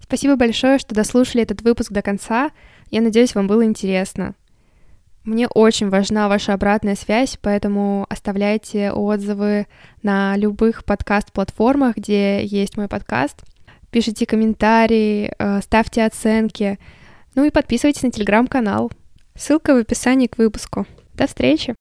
Спасибо 0.01 0.36
большое, 0.36 0.79
что 0.79 0.95
дослушали 0.95 1.43
этот 1.43 1.62
выпуск 1.62 1.91
до 1.91 2.01
конца. 2.01 2.51
Я 2.89 3.01
надеюсь, 3.01 3.36
вам 3.36 3.47
было 3.47 3.65
интересно. 3.65 4.36
Мне 5.23 5.47
очень 5.47 5.89
важна 5.89 6.27
ваша 6.27 6.53
обратная 6.53 6.95
связь, 6.95 7.38
поэтому 7.41 8.05
оставляйте 8.10 8.91
отзывы 8.91 9.67
на 10.03 10.38
любых 10.38 10.86
подкаст-платформах, 10.86 11.97
где 11.97 12.45
есть 12.45 12.77
мой 12.77 12.88
подкаст— 12.88 13.43
пишите 13.95 14.25
комментарии, 14.25 15.31
э, 15.39 15.62
ставьте 15.62 16.03
оценки. 16.03 16.77
Ну 17.34 17.45
и 17.45 17.49
подписывайтесь 17.49 18.03
на 18.03 18.12
телеграм-канал. 18.12 18.91
Ссылка 19.36 19.73
в 19.73 19.77
описании 19.77 20.27
к 20.27 20.38
выпуску. 20.38 20.86
До 21.13 21.27
встречи! 21.27 21.75